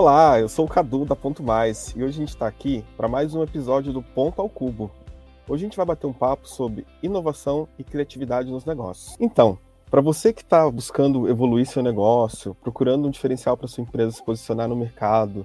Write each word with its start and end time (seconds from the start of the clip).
Olá, 0.00 0.38
eu 0.38 0.48
sou 0.48 0.64
o 0.64 0.68
Cadu 0.68 1.04
da 1.04 1.16
Ponto 1.16 1.42
Mais 1.42 1.92
e 1.96 2.04
hoje 2.04 2.18
a 2.18 2.20
gente 2.20 2.28
está 2.28 2.46
aqui 2.46 2.84
para 2.96 3.08
mais 3.08 3.34
um 3.34 3.42
episódio 3.42 3.92
do 3.92 4.00
Ponto 4.00 4.40
ao 4.40 4.48
Cubo. 4.48 4.92
Hoje 5.48 5.64
a 5.64 5.66
gente 5.66 5.76
vai 5.76 5.84
bater 5.84 6.06
um 6.06 6.12
papo 6.12 6.48
sobre 6.48 6.86
inovação 7.02 7.66
e 7.76 7.82
criatividade 7.82 8.48
nos 8.48 8.64
negócios. 8.64 9.16
Então, 9.18 9.58
para 9.90 10.00
você 10.00 10.32
que 10.32 10.42
está 10.42 10.70
buscando 10.70 11.28
evoluir 11.28 11.66
seu 11.66 11.82
negócio, 11.82 12.54
procurando 12.62 13.08
um 13.08 13.10
diferencial 13.10 13.56
para 13.56 13.66
sua 13.66 13.82
empresa 13.82 14.12
se 14.12 14.22
posicionar 14.22 14.68
no 14.68 14.76
mercado, 14.76 15.44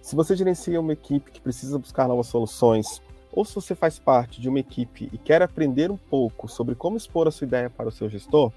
se 0.00 0.16
você 0.16 0.34
gerencia 0.34 0.80
uma 0.80 0.94
equipe 0.94 1.30
que 1.30 1.40
precisa 1.42 1.78
buscar 1.78 2.08
novas 2.08 2.28
soluções, 2.28 3.02
ou 3.30 3.44
se 3.44 3.54
você 3.54 3.74
faz 3.74 3.98
parte 3.98 4.40
de 4.40 4.48
uma 4.48 4.60
equipe 4.60 5.10
e 5.12 5.18
quer 5.18 5.42
aprender 5.42 5.90
um 5.90 5.98
pouco 5.98 6.48
sobre 6.48 6.74
como 6.74 6.96
expor 6.96 7.28
a 7.28 7.30
sua 7.30 7.44
ideia 7.44 7.68
para 7.68 7.90
o 7.90 7.92
seu 7.92 8.08
gestor, 8.08 8.50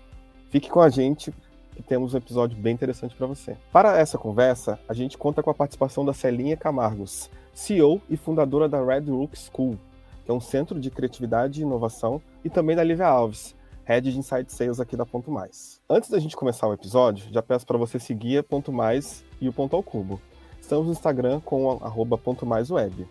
fique 0.49 0.69
com 0.69 0.79
a 0.79 0.87
gente 0.87 1.33
temos 1.81 2.13
um 2.13 2.17
episódio 2.17 2.57
bem 2.57 2.73
interessante 2.73 3.15
para 3.15 3.25
você. 3.25 3.57
Para 3.71 3.97
essa 3.97 4.17
conversa, 4.17 4.79
a 4.87 4.93
gente 4.93 5.17
conta 5.17 5.41
com 5.41 5.49
a 5.49 5.53
participação 5.53 6.05
da 6.05 6.13
Celinha 6.13 6.55
Camargos, 6.55 7.29
CEO 7.53 8.01
e 8.09 8.15
fundadora 8.15 8.69
da 8.69 8.83
Red 8.83 9.09
Rook 9.09 9.37
School, 9.37 9.79
que 10.23 10.31
é 10.31 10.33
um 10.33 10.39
centro 10.39 10.79
de 10.79 10.91
criatividade 10.91 11.59
e 11.59 11.63
inovação, 11.63 12.21
e 12.43 12.49
também 12.49 12.75
da 12.75 12.83
Lívia 12.83 13.07
Alves, 13.07 13.55
Head 13.85 14.11
de 14.11 14.17
Inside 14.17 14.51
Sales 14.51 14.79
aqui 14.79 14.95
da 14.95 15.05
Ponto 15.05 15.29
Mais. 15.29 15.81
Antes 15.89 16.09
da 16.09 16.19
gente 16.19 16.35
começar 16.35 16.67
o 16.67 16.73
episódio, 16.73 17.25
já 17.31 17.41
peço 17.41 17.65
para 17.65 17.77
você 17.77 17.99
seguir 17.99 18.37
a 18.37 18.43
Ponto 18.43 18.71
Mais 18.71 19.23
e 19.41 19.49
o 19.49 19.53
Ponto 19.53 19.75
ao 19.75 19.83
Cubo. 19.83 20.21
Estamos 20.61 20.85
no 20.85 20.93
Instagram 20.93 21.41
com 21.41 21.69
arroba 21.83 22.17
Ponto 22.17 22.45
Mais 22.45 22.71
Web. 22.71 23.05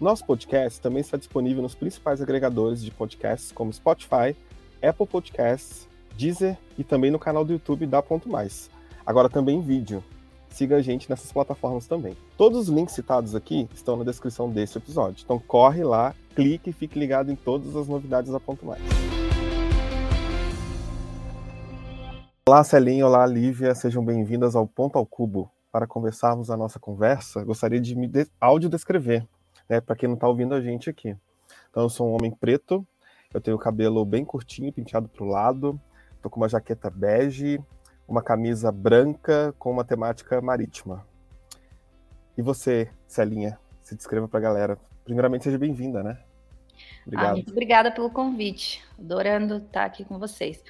Nosso 0.00 0.24
podcast 0.24 0.80
também 0.80 1.00
está 1.00 1.16
disponível 1.16 1.62
nos 1.62 1.74
principais 1.74 2.22
agregadores 2.22 2.82
de 2.82 2.90
podcasts 2.90 3.50
como 3.52 3.72
Spotify, 3.72 4.36
Apple 4.80 5.06
Podcasts, 5.06 5.88
Deezer 6.16 6.58
e 6.78 6.84
também 6.84 7.10
no 7.10 7.18
canal 7.18 7.44
do 7.44 7.52
YouTube 7.52 7.86
da 7.86 8.02
Ponto 8.02 8.28
Mais. 8.28 8.70
Agora 9.04 9.28
também 9.28 9.58
em 9.58 9.62
vídeo. 9.62 10.02
Siga 10.48 10.76
a 10.76 10.82
gente 10.82 11.08
nessas 11.08 11.32
plataformas 11.32 11.86
também. 11.86 12.16
Todos 12.36 12.58
os 12.60 12.68
links 12.68 12.94
citados 12.94 13.34
aqui 13.34 13.68
estão 13.74 13.96
na 13.96 14.04
descrição 14.04 14.50
desse 14.50 14.76
episódio. 14.76 15.22
Então 15.24 15.38
corre 15.38 15.82
lá, 15.82 16.14
clique 16.34 16.70
e 16.70 16.72
fique 16.72 16.98
ligado 16.98 17.32
em 17.32 17.36
todas 17.36 17.74
as 17.74 17.88
novidades 17.88 18.30
da 18.30 18.38
Ponto 18.38 18.66
Mais. 18.66 18.82
Olá, 22.46 22.62
Celinha. 22.62 23.06
Olá, 23.06 23.24
Lívia. 23.24 23.74
Sejam 23.74 24.04
bem-vindas 24.04 24.54
ao 24.54 24.66
Ponto 24.66 24.98
ao 24.98 25.06
Cubo. 25.06 25.50
Para 25.70 25.86
conversarmos 25.86 26.50
a 26.50 26.56
nossa 26.56 26.78
conversa, 26.78 27.42
gostaria 27.44 27.80
de 27.80 27.94
me 27.94 28.06
de 28.06 28.26
áudio 28.38 28.68
descrever, 28.68 29.26
né, 29.66 29.80
para 29.80 29.96
quem 29.96 30.06
não 30.06 30.16
está 30.16 30.28
ouvindo 30.28 30.54
a 30.54 30.60
gente 30.60 30.90
aqui. 30.90 31.16
Então, 31.70 31.84
eu 31.84 31.88
sou 31.88 32.10
um 32.10 32.14
homem 32.14 32.30
preto, 32.30 32.86
eu 33.32 33.40
tenho 33.40 33.56
o 33.56 33.58
cabelo 33.58 34.04
bem 34.04 34.22
curtinho, 34.22 34.70
penteado 34.70 35.08
para 35.08 35.24
o 35.24 35.26
lado, 35.26 35.80
Tô 36.22 36.30
com 36.30 36.40
uma 36.40 36.48
jaqueta 36.48 36.88
bege, 36.88 37.60
uma 38.06 38.22
camisa 38.22 38.70
branca 38.70 39.52
com 39.58 39.70
uma 39.70 39.84
temática 39.84 40.40
marítima. 40.40 41.04
E 42.38 42.42
você, 42.42 42.88
Celinha, 43.06 43.58
se 43.82 43.96
descreva 43.96 44.28
para 44.28 44.38
a 44.38 44.42
galera. 44.42 44.78
Primeiramente, 45.04 45.44
seja 45.44 45.58
bem-vinda, 45.58 46.02
né? 46.02 46.18
Obrigado. 47.06 47.30
Ah, 47.30 47.32
muito 47.32 47.50
obrigada 47.50 47.90
pelo 47.90 48.08
convite. 48.08 48.82
Adorando 48.98 49.56
estar 49.56 49.84
aqui 49.84 50.04
com 50.04 50.18
vocês. 50.18 50.62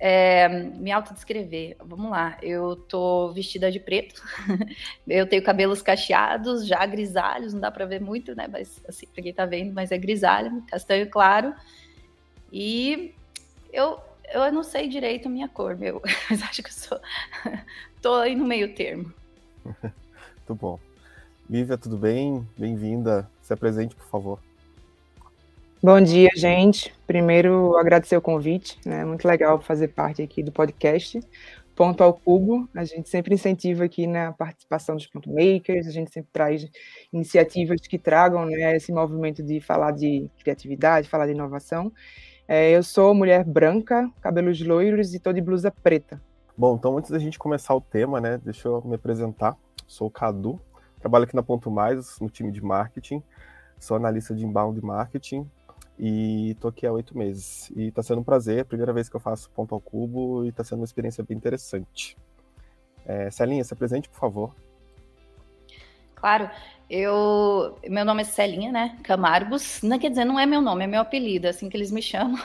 É, 0.00 0.48
me 0.48 0.90
autodescrever. 0.90 1.76
Vamos 1.84 2.10
lá. 2.10 2.38
Eu 2.42 2.76
tô 2.76 3.32
vestida 3.32 3.70
de 3.70 3.78
preto. 3.78 4.22
eu 5.06 5.28
tenho 5.28 5.42
cabelos 5.42 5.82
cacheados, 5.82 6.66
já 6.66 6.84
grisalhos, 6.86 7.52
não 7.52 7.60
dá 7.60 7.70
para 7.70 7.84
ver 7.84 8.00
muito, 8.00 8.34
né? 8.34 8.48
Mas 8.50 8.80
assim, 8.88 9.06
para 9.06 9.22
quem 9.22 9.34
tá 9.34 9.44
vendo, 9.44 9.74
mas 9.74 9.92
é 9.92 9.98
grisalho, 9.98 10.62
castanho 10.68 11.10
claro. 11.10 11.54
E 12.52 13.14
eu 13.72 14.00
eu 14.32 14.52
não 14.52 14.62
sei 14.62 14.88
direito 14.88 15.26
a 15.26 15.30
minha 15.30 15.48
cor, 15.48 15.76
meu, 15.76 16.02
mas 16.28 16.42
acho 16.42 16.62
que 16.62 16.68
eu 16.68 16.74
sou. 16.74 17.00
tô 18.02 18.14
aí 18.14 18.34
no 18.34 18.44
meio 18.44 18.74
termo. 18.74 19.12
Muito 19.64 20.54
bom. 20.54 20.78
Lívia, 21.48 21.78
tudo 21.78 21.96
bem? 21.96 22.46
Bem-vinda. 22.56 23.28
Se 23.42 23.52
apresente, 23.52 23.94
por 23.94 24.06
favor. 24.06 24.38
Bom 25.82 26.00
dia, 26.00 26.28
gente. 26.34 26.92
Primeiro, 27.06 27.76
agradecer 27.76 28.16
o 28.16 28.20
convite, 28.20 28.78
né? 28.84 29.04
Muito 29.04 29.26
legal 29.26 29.60
fazer 29.60 29.88
parte 29.88 30.20
aqui 30.20 30.42
do 30.42 30.50
podcast. 30.50 31.20
Ponto 31.76 32.02
ao 32.02 32.12
Cubo, 32.12 32.68
a 32.74 32.84
gente 32.84 33.08
sempre 33.08 33.34
incentiva 33.34 33.84
aqui 33.84 34.04
na 34.04 34.32
participação 34.32 34.96
dos 34.96 35.06
ponto 35.06 35.30
makers, 35.30 35.86
a 35.86 35.92
gente 35.92 36.10
sempre 36.10 36.28
traz 36.32 36.68
iniciativas 37.12 37.80
que 37.82 37.96
tragam 37.96 38.44
né, 38.46 38.76
esse 38.76 38.90
movimento 38.90 39.44
de 39.44 39.60
falar 39.60 39.92
de 39.92 40.28
criatividade, 40.40 41.08
falar 41.08 41.26
de 41.26 41.32
inovação. 41.32 41.92
É, 42.50 42.70
eu 42.70 42.82
sou 42.82 43.14
mulher 43.14 43.44
branca, 43.44 44.10
cabelos 44.22 44.58
loiros 44.58 45.12
e 45.12 45.20
tô 45.20 45.34
de 45.34 45.40
blusa 45.42 45.70
preta. 45.70 46.18
Bom, 46.56 46.76
então 46.76 46.96
antes 46.96 47.10
da 47.10 47.18
gente 47.18 47.38
começar 47.38 47.74
o 47.74 47.80
tema, 47.80 48.22
né, 48.22 48.40
deixa 48.42 48.68
eu 48.68 48.80
me 48.86 48.94
apresentar. 48.94 49.54
Sou 49.86 50.08
o 50.08 50.10
Cadu, 50.10 50.58
trabalho 50.98 51.24
aqui 51.24 51.36
na 51.36 51.42
Ponto 51.42 51.70
Mais, 51.70 52.18
no 52.20 52.30
time 52.30 52.50
de 52.50 52.64
marketing. 52.64 53.22
Sou 53.78 53.98
analista 53.98 54.34
de 54.34 54.46
inbound 54.46 54.82
marketing 54.82 55.46
e 55.98 56.56
tô 56.58 56.68
aqui 56.68 56.86
há 56.86 56.92
oito 56.92 57.16
meses. 57.16 57.70
E 57.76 57.90
tá 57.90 58.02
sendo 58.02 58.22
um 58.22 58.24
prazer, 58.24 58.64
primeira 58.64 58.94
vez 58.94 59.10
que 59.10 59.16
eu 59.16 59.20
faço 59.20 59.50
ponto 59.50 59.74
ao 59.74 59.80
cubo 59.80 60.46
e 60.46 60.50
tá 60.50 60.64
sendo 60.64 60.78
uma 60.78 60.86
experiência 60.86 61.22
bem 61.22 61.36
interessante. 61.36 62.16
É, 63.04 63.30
Celinha, 63.30 63.62
se 63.62 63.74
apresente, 63.74 64.08
por 64.08 64.18
favor. 64.18 64.54
Claro, 66.14 66.50
eu, 66.90 67.78
meu 67.86 68.04
nome 68.04 68.22
é 68.22 68.24
Celinha, 68.24 68.72
né? 68.72 68.96
Camargos. 69.02 69.82
Não 69.82 69.98
quer 69.98 70.08
dizer, 70.08 70.24
não 70.24 70.40
é 70.40 70.46
meu 70.46 70.62
nome, 70.62 70.84
é 70.84 70.86
meu 70.86 71.00
apelido, 71.00 71.46
é 71.46 71.50
assim 71.50 71.68
que 71.68 71.76
eles 71.76 71.90
me 71.90 72.00
chamam, 72.02 72.38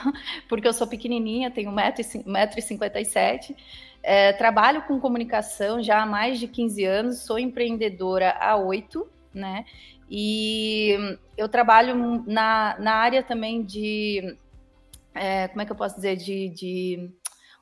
porque 0.48 0.68
eu 0.68 0.72
sou 0.72 0.86
pequenininha, 0.86 1.50
tenho 1.50 1.70
1,57m. 1.72 3.56
É, 4.02 4.34
trabalho 4.34 4.82
com 4.82 5.00
comunicação 5.00 5.82
já 5.82 6.02
há 6.02 6.06
mais 6.06 6.38
de 6.38 6.46
15 6.46 6.84
anos, 6.84 7.20
sou 7.20 7.38
empreendedora 7.38 8.36
há 8.38 8.54
8, 8.54 9.06
né? 9.32 9.64
E 10.10 11.16
eu 11.38 11.48
trabalho 11.48 12.22
na, 12.26 12.76
na 12.78 12.94
área 12.94 13.22
também 13.22 13.62
de. 13.62 14.36
É, 15.14 15.48
como 15.48 15.62
é 15.62 15.64
que 15.64 15.72
eu 15.72 15.76
posso 15.76 15.96
dizer? 15.96 16.16
de, 16.16 16.50
de 16.50 17.10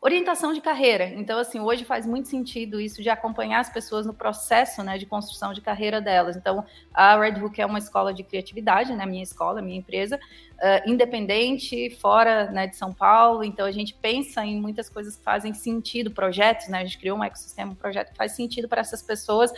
Orientação 0.05 0.53
de 0.53 0.61
carreira. 0.61 1.05
Então, 1.05 1.39
assim, 1.39 1.61
hoje 1.61 1.85
faz 1.85 2.05
muito 2.05 2.29
sentido 2.29 2.81
isso 2.81 3.01
de 3.01 3.09
acompanhar 3.09 3.61
as 3.61 3.73
pessoas 3.73 4.05
no 4.05 4.13
processo 4.13 4.83
né, 4.83 4.99
de 4.99 5.07
construção 5.07 5.53
de 5.53 5.61
carreira 5.61 6.01
delas. 6.01 6.35
Então, 6.37 6.65
a 6.93 7.17
Red 7.17 7.41
Hook 7.41 7.61
é 7.61 7.65
uma 7.65 7.79
escola 7.79 8.13
de 8.13 8.25
criatividade, 8.25 8.93
né? 8.97 9.07
Minha 9.07 9.23
escola, 9.23 9.63
minha 9.63 9.79
empresa, 9.79 10.17
uh, 10.17 10.91
independente, 10.91 11.89
fora 12.01 12.51
né, 12.51 12.67
de 12.67 12.75
São 12.75 12.93
Paulo. 12.93 13.45
Então, 13.45 13.65
a 13.65 13.71
gente 13.71 13.95
pensa 13.95 14.45
em 14.45 14.61
muitas 14.61 14.89
coisas 14.89 15.15
que 15.15 15.23
fazem 15.23 15.55
sentido, 15.55 16.11
projetos, 16.11 16.67
né? 16.67 16.79
A 16.79 16.85
gente 16.85 16.99
criou 16.99 17.17
um 17.17 17.23
ecossistema, 17.23 17.71
um 17.71 17.77
projeto 17.77 18.11
que 18.11 18.17
faz 18.17 18.33
sentido 18.33 18.69
para 18.69 18.81
essas 18.81 19.05
pessoas 19.05 19.53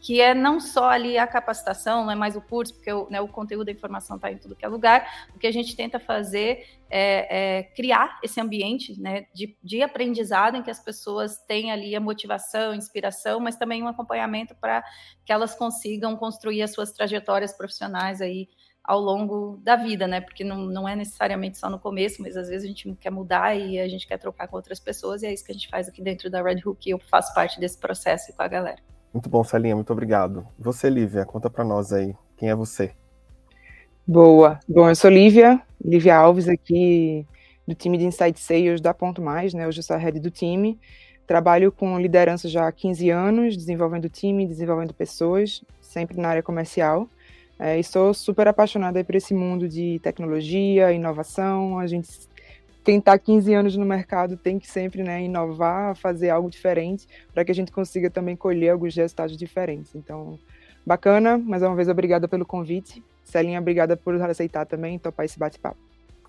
que 0.00 0.20
é 0.20 0.34
não 0.34 0.58
só 0.58 0.88
ali 0.88 1.18
a 1.18 1.26
capacitação, 1.26 2.04
não 2.04 2.12
é 2.12 2.14
mais 2.14 2.34
o 2.34 2.40
curso, 2.40 2.74
porque 2.74 2.90
o, 2.90 3.08
né, 3.10 3.20
o 3.20 3.28
conteúdo 3.28 3.66
da 3.66 3.72
informação 3.72 4.16
está 4.16 4.32
em 4.32 4.38
tudo 4.38 4.56
que 4.56 4.64
é 4.64 4.68
lugar. 4.68 5.28
O 5.34 5.38
que 5.38 5.46
a 5.46 5.52
gente 5.52 5.76
tenta 5.76 6.00
fazer 6.00 6.66
é, 6.88 7.58
é 7.58 7.62
criar 7.62 8.18
esse 8.22 8.40
ambiente 8.40 8.98
né, 8.98 9.26
de, 9.34 9.56
de, 9.62 9.82
aprendizado 9.82 10.56
em 10.56 10.62
que 10.62 10.70
as 10.70 10.80
pessoas 10.80 11.36
têm 11.46 11.70
ali 11.70 11.94
a 11.94 12.00
motivação, 12.00 12.72
a 12.72 12.76
inspiração, 12.76 13.38
mas 13.40 13.56
também 13.56 13.82
um 13.82 13.88
acompanhamento 13.88 14.54
para 14.54 14.82
que 15.24 15.32
elas 15.32 15.54
consigam 15.54 16.16
construir 16.16 16.62
as 16.62 16.72
suas 16.72 16.92
trajetórias 16.92 17.52
profissionais 17.52 18.22
aí 18.22 18.48
ao 18.82 18.98
longo 18.98 19.58
da 19.62 19.76
vida, 19.76 20.06
né? 20.06 20.22
Porque 20.22 20.42
não, 20.42 20.62
não 20.62 20.88
é 20.88 20.96
necessariamente 20.96 21.58
só 21.58 21.68
no 21.68 21.78
começo, 21.78 22.22
mas 22.22 22.36
às 22.36 22.48
vezes 22.48 22.64
a 22.64 22.68
gente 22.68 22.92
quer 22.96 23.10
mudar 23.10 23.54
e 23.54 23.78
a 23.78 23.86
gente 23.86 24.06
quer 24.06 24.18
trocar 24.18 24.48
com 24.48 24.56
outras 24.56 24.80
pessoas, 24.80 25.22
e 25.22 25.26
é 25.26 25.32
isso 25.32 25.44
que 25.44 25.52
a 25.52 25.54
gente 25.54 25.68
faz 25.68 25.88
aqui 25.88 26.02
dentro 26.02 26.30
da 26.30 26.42
Red 26.42 26.62
Hook, 26.64 26.88
e 26.88 26.90
eu 26.90 26.98
faço 26.98 27.32
parte 27.34 27.60
desse 27.60 27.78
processo 27.78 28.34
com 28.34 28.42
a 28.42 28.48
galera. 28.48 28.89
Muito 29.12 29.28
bom, 29.28 29.42
Celinha, 29.42 29.74
muito 29.74 29.92
obrigado. 29.92 30.46
Você, 30.58 30.88
Lívia, 30.88 31.24
conta 31.24 31.50
para 31.50 31.64
nós 31.64 31.92
aí, 31.92 32.14
quem 32.36 32.48
é 32.48 32.54
você? 32.54 32.92
Boa. 34.06 34.58
Bom, 34.68 34.88
eu 34.88 34.94
sou 34.94 35.10
Lívia, 35.10 35.60
Lívia 35.84 36.16
Alves 36.16 36.48
aqui 36.48 37.26
do 37.66 37.74
time 37.74 37.98
de 37.98 38.04
Inside 38.04 38.38
Sales 38.38 38.80
da 38.80 38.92
Ponto 38.92 39.20
Mais, 39.22 39.54
né? 39.54 39.66
Hoje 39.66 39.80
eu 39.80 39.82
sou 39.82 39.94
a 39.94 39.98
head 39.98 40.18
do 40.18 40.30
time. 40.30 40.78
Trabalho 41.26 41.70
com 41.70 41.98
liderança 41.98 42.48
já 42.48 42.66
há 42.66 42.72
15 42.72 43.10
anos, 43.10 43.56
desenvolvendo 43.56 44.08
time, 44.08 44.46
desenvolvendo 44.46 44.92
pessoas, 44.92 45.62
sempre 45.80 46.20
na 46.20 46.28
área 46.28 46.42
comercial. 46.42 47.08
É, 47.58 47.78
e 47.78 47.84
sou 47.84 48.14
super 48.14 48.48
apaixonada 48.48 49.04
por 49.04 49.14
esse 49.14 49.34
mundo 49.34 49.68
de 49.68 50.00
tecnologia, 50.02 50.92
inovação. 50.92 51.78
A 51.78 51.86
gente 51.86 52.08
quem 52.84 52.98
está 52.98 53.18
15 53.18 53.52
anos 53.52 53.76
no 53.76 53.84
mercado 53.84 54.36
tem 54.36 54.58
que 54.58 54.66
sempre 54.66 55.02
né, 55.02 55.22
inovar, 55.22 55.94
fazer 55.96 56.30
algo 56.30 56.50
diferente, 56.50 57.06
para 57.32 57.44
que 57.44 57.52
a 57.52 57.54
gente 57.54 57.72
consiga 57.72 58.10
também 58.10 58.36
colher 58.36 58.70
alguns 58.70 58.94
resultados 58.94 59.36
diferentes. 59.36 59.94
Então, 59.94 60.38
bacana, 60.84 61.36
mais 61.36 61.62
uma 61.62 61.74
vez, 61.74 61.88
obrigada 61.88 62.26
pelo 62.26 62.46
convite. 62.46 63.02
Celinha, 63.24 63.60
obrigada 63.60 63.96
por 63.96 64.14
aceitar 64.22 64.66
também 64.66 64.98
topar 64.98 65.26
esse 65.26 65.38
bate-papo. 65.38 65.78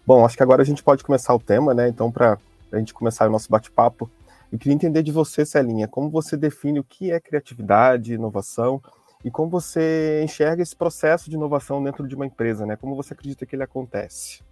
Bom, 0.06 0.26
acho 0.26 0.36
que 0.36 0.44
agora 0.44 0.62
a 0.62 0.66
gente 0.66 0.84
pode 0.84 1.04
começar 1.04 1.34
o 1.34 1.40
tema, 1.40 1.74
né? 1.74 1.88
Então, 1.88 2.12
para 2.12 2.38
a 2.72 2.78
gente 2.78 2.94
começar 2.94 3.28
o 3.28 3.32
nosso 3.32 3.50
bate-papo, 3.50 4.10
eu 4.52 4.60
queria 4.60 4.74
entender 4.74 5.02
de 5.02 5.12
você, 5.12 5.46
Celinha, 5.46 5.88
como 5.88 6.10
você 6.10 6.36
define 6.36 6.80
o 6.80 6.84
que 6.84 7.12
é 7.12 7.20
criatividade, 7.20 8.14
inovação 8.14 8.82
e 9.24 9.32
como 9.32 9.50
você 9.50 10.22
enxerga 10.24 10.62
esse 10.62 10.76
processo 10.76 11.30
de 11.30 11.36
inovação 11.36 11.82
dentro 11.84 12.08
de 12.08 12.16
uma 12.16 12.26
empresa, 12.26 12.66
né? 12.66 12.76
Como 12.76 12.96
você 12.96 13.14
acredita 13.14 13.46
que 13.46 13.56
ele 13.56 13.64
acontece? 13.64 14.44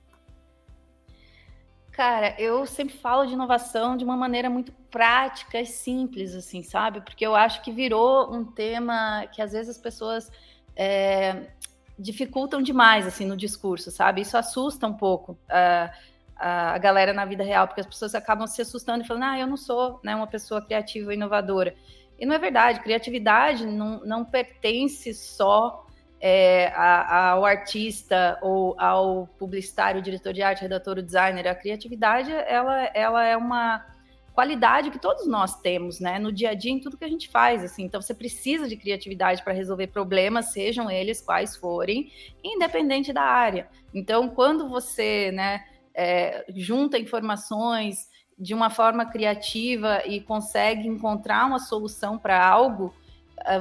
Cara, 2.00 2.34
eu 2.40 2.66
sempre 2.66 2.96
falo 2.96 3.26
de 3.26 3.34
inovação 3.34 3.98
de 3.98 4.06
uma 4.06 4.16
maneira 4.16 4.50
muito 4.50 4.72
prática 4.90 5.60
e 5.60 5.66
simples, 5.66 6.34
assim, 6.34 6.64
sabe? 6.64 7.02
Porque 7.02 7.28
eu 7.28 7.36
acho 7.36 7.62
que 7.62 7.74
virou 7.74 8.34
um 8.34 8.46
tema 8.46 9.28
que 9.34 9.42
às 9.42 9.52
vezes 9.52 9.72
as 9.72 9.78
pessoas 9.78 10.32
é, 10.78 11.48
dificultam 12.00 12.62
demais, 12.62 13.06
assim, 13.06 13.26
no 13.26 13.36
discurso, 13.36 13.92
sabe? 13.92 14.22
Isso 14.22 14.38
assusta 14.38 14.88
um 14.88 14.94
pouco 14.94 15.34
uh, 15.34 15.92
a 16.38 16.78
galera 16.78 17.12
na 17.12 17.26
vida 17.26 17.44
real, 17.44 17.68
porque 17.68 17.82
as 17.82 17.88
pessoas 17.88 18.16
acabam 18.16 18.48
se 18.48 18.62
assustando 18.62 19.04
e 19.04 19.06
falando, 19.06 19.24
ah, 19.24 19.38
eu 19.38 19.46
não 19.46 19.58
sou 19.58 20.00
né, 20.02 20.16
uma 20.16 20.26
pessoa 20.26 20.62
criativa 20.62 21.12
e 21.12 21.18
inovadora. 21.18 21.76
E 22.18 22.26
não 22.26 22.34
é 22.34 22.40
verdade, 22.40 22.80
criatividade 22.80 23.66
não, 23.66 24.00
não 24.06 24.24
pertence 24.24 25.14
só 25.14 25.86
é, 26.20 26.68
a, 26.76 27.32
ao 27.32 27.46
artista 27.46 28.38
ou 28.42 28.76
ao 28.80 29.28
publicitário, 29.38 30.02
diretor 30.02 30.34
de 30.34 30.42
arte, 30.42 30.62
redator, 30.62 31.02
designer. 31.02 31.48
A 31.48 31.56
criatividade, 31.56 32.32
ela, 32.32 32.84
ela 32.94 33.26
é 33.26 33.38
uma 33.38 33.86
qualidade 34.34 34.90
que 34.90 35.00
todos 35.00 35.28
nós 35.28 35.60
temos, 35.60 36.00
né, 36.00 36.18
no 36.18 36.32
dia 36.32 36.52
a 36.52 36.54
dia, 36.54 36.72
em 36.72 36.80
tudo 36.80 36.98
que 36.98 37.04
a 37.04 37.10
gente 37.10 37.28
faz, 37.28 37.64
assim. 37.64 37.84
Então, 37.84 38.02
você 38.02 38.14
precisa 38.14 38.68
de 38.68 38.78
criatividade 38.78 39.44
para 39.44 39.54
resolver 39.54 39.88
problemas, 39.88 40.54
sejam 40.54 40.90
eles 40.90 41.22
quais 41.22 41.56
forem, 41.58 42.12
independente 42.44 43.12
da 43.12 43.24
área. 43.24 43.68
Então, 43.94 44.30
quando 44.30 44.70
você, 44.70 45.32
né, 45.32 45.66
é, 45.94 46.46
junta 46.56 46.98
informações 46.98 48.08
de 48.38 48.54
uma 48.54 48.70
forma 48.70 49.06
criativa 49.06 50.02
e 50.06 50.22
consegue 50.22 50.88
encontrar 50.88 51.46
uma 51.46 51.60
solução 51.60 52.18
para 52.18 52.42
algo, 52.42 52.94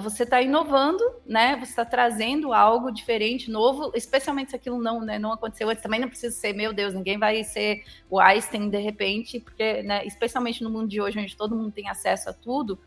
você 0.03 0.25
está 0.25 0.41
inovando, 0.43 1.03
né? 1.27 1.57
Você 1.57 1.71
está 1.71 1.85
trazendo 1.85 2.53
algo 2.53 2.91
diferente, 2.91 3.51
novo, 3.51 3.93
especialmente 3.95 4.51
se 4.51 4.57
aquilo 4.57 4.81
não, 4.81 5.01
né, 5.01 5.19
não 5.19 5.33
aconteceu 5.33 5.69
antes. 5.69 5.83
Também 5.83 6.01
não 6.01 6.09
precisa 6.09 6.35
ser, 6.35 6.53
meu 6.53 6.73
Deus, 6.73 6.95
ninguém 6.95 7.19
vai 7.19 7.43
ser 7.45 7.85
o 8.11 8.21
Einstein 8.21 8.69
de 8.69 8.79
repente, 8.79 9.41
porque, 9.41 9.83
né, 9.83 10.05
especialmente 10.07 10.63
no 10.63 10.71
mundo 10.71 10.89
de 10.89 11.01
hoje, 11.01 11.19
onde 11.19 11.37
todo 11.37 11.57
mundo 11.57 11.73
tem 11.73 11.89
acesso 11.89 12.31
a 12.31 12.33
tudo, 12.33 12.79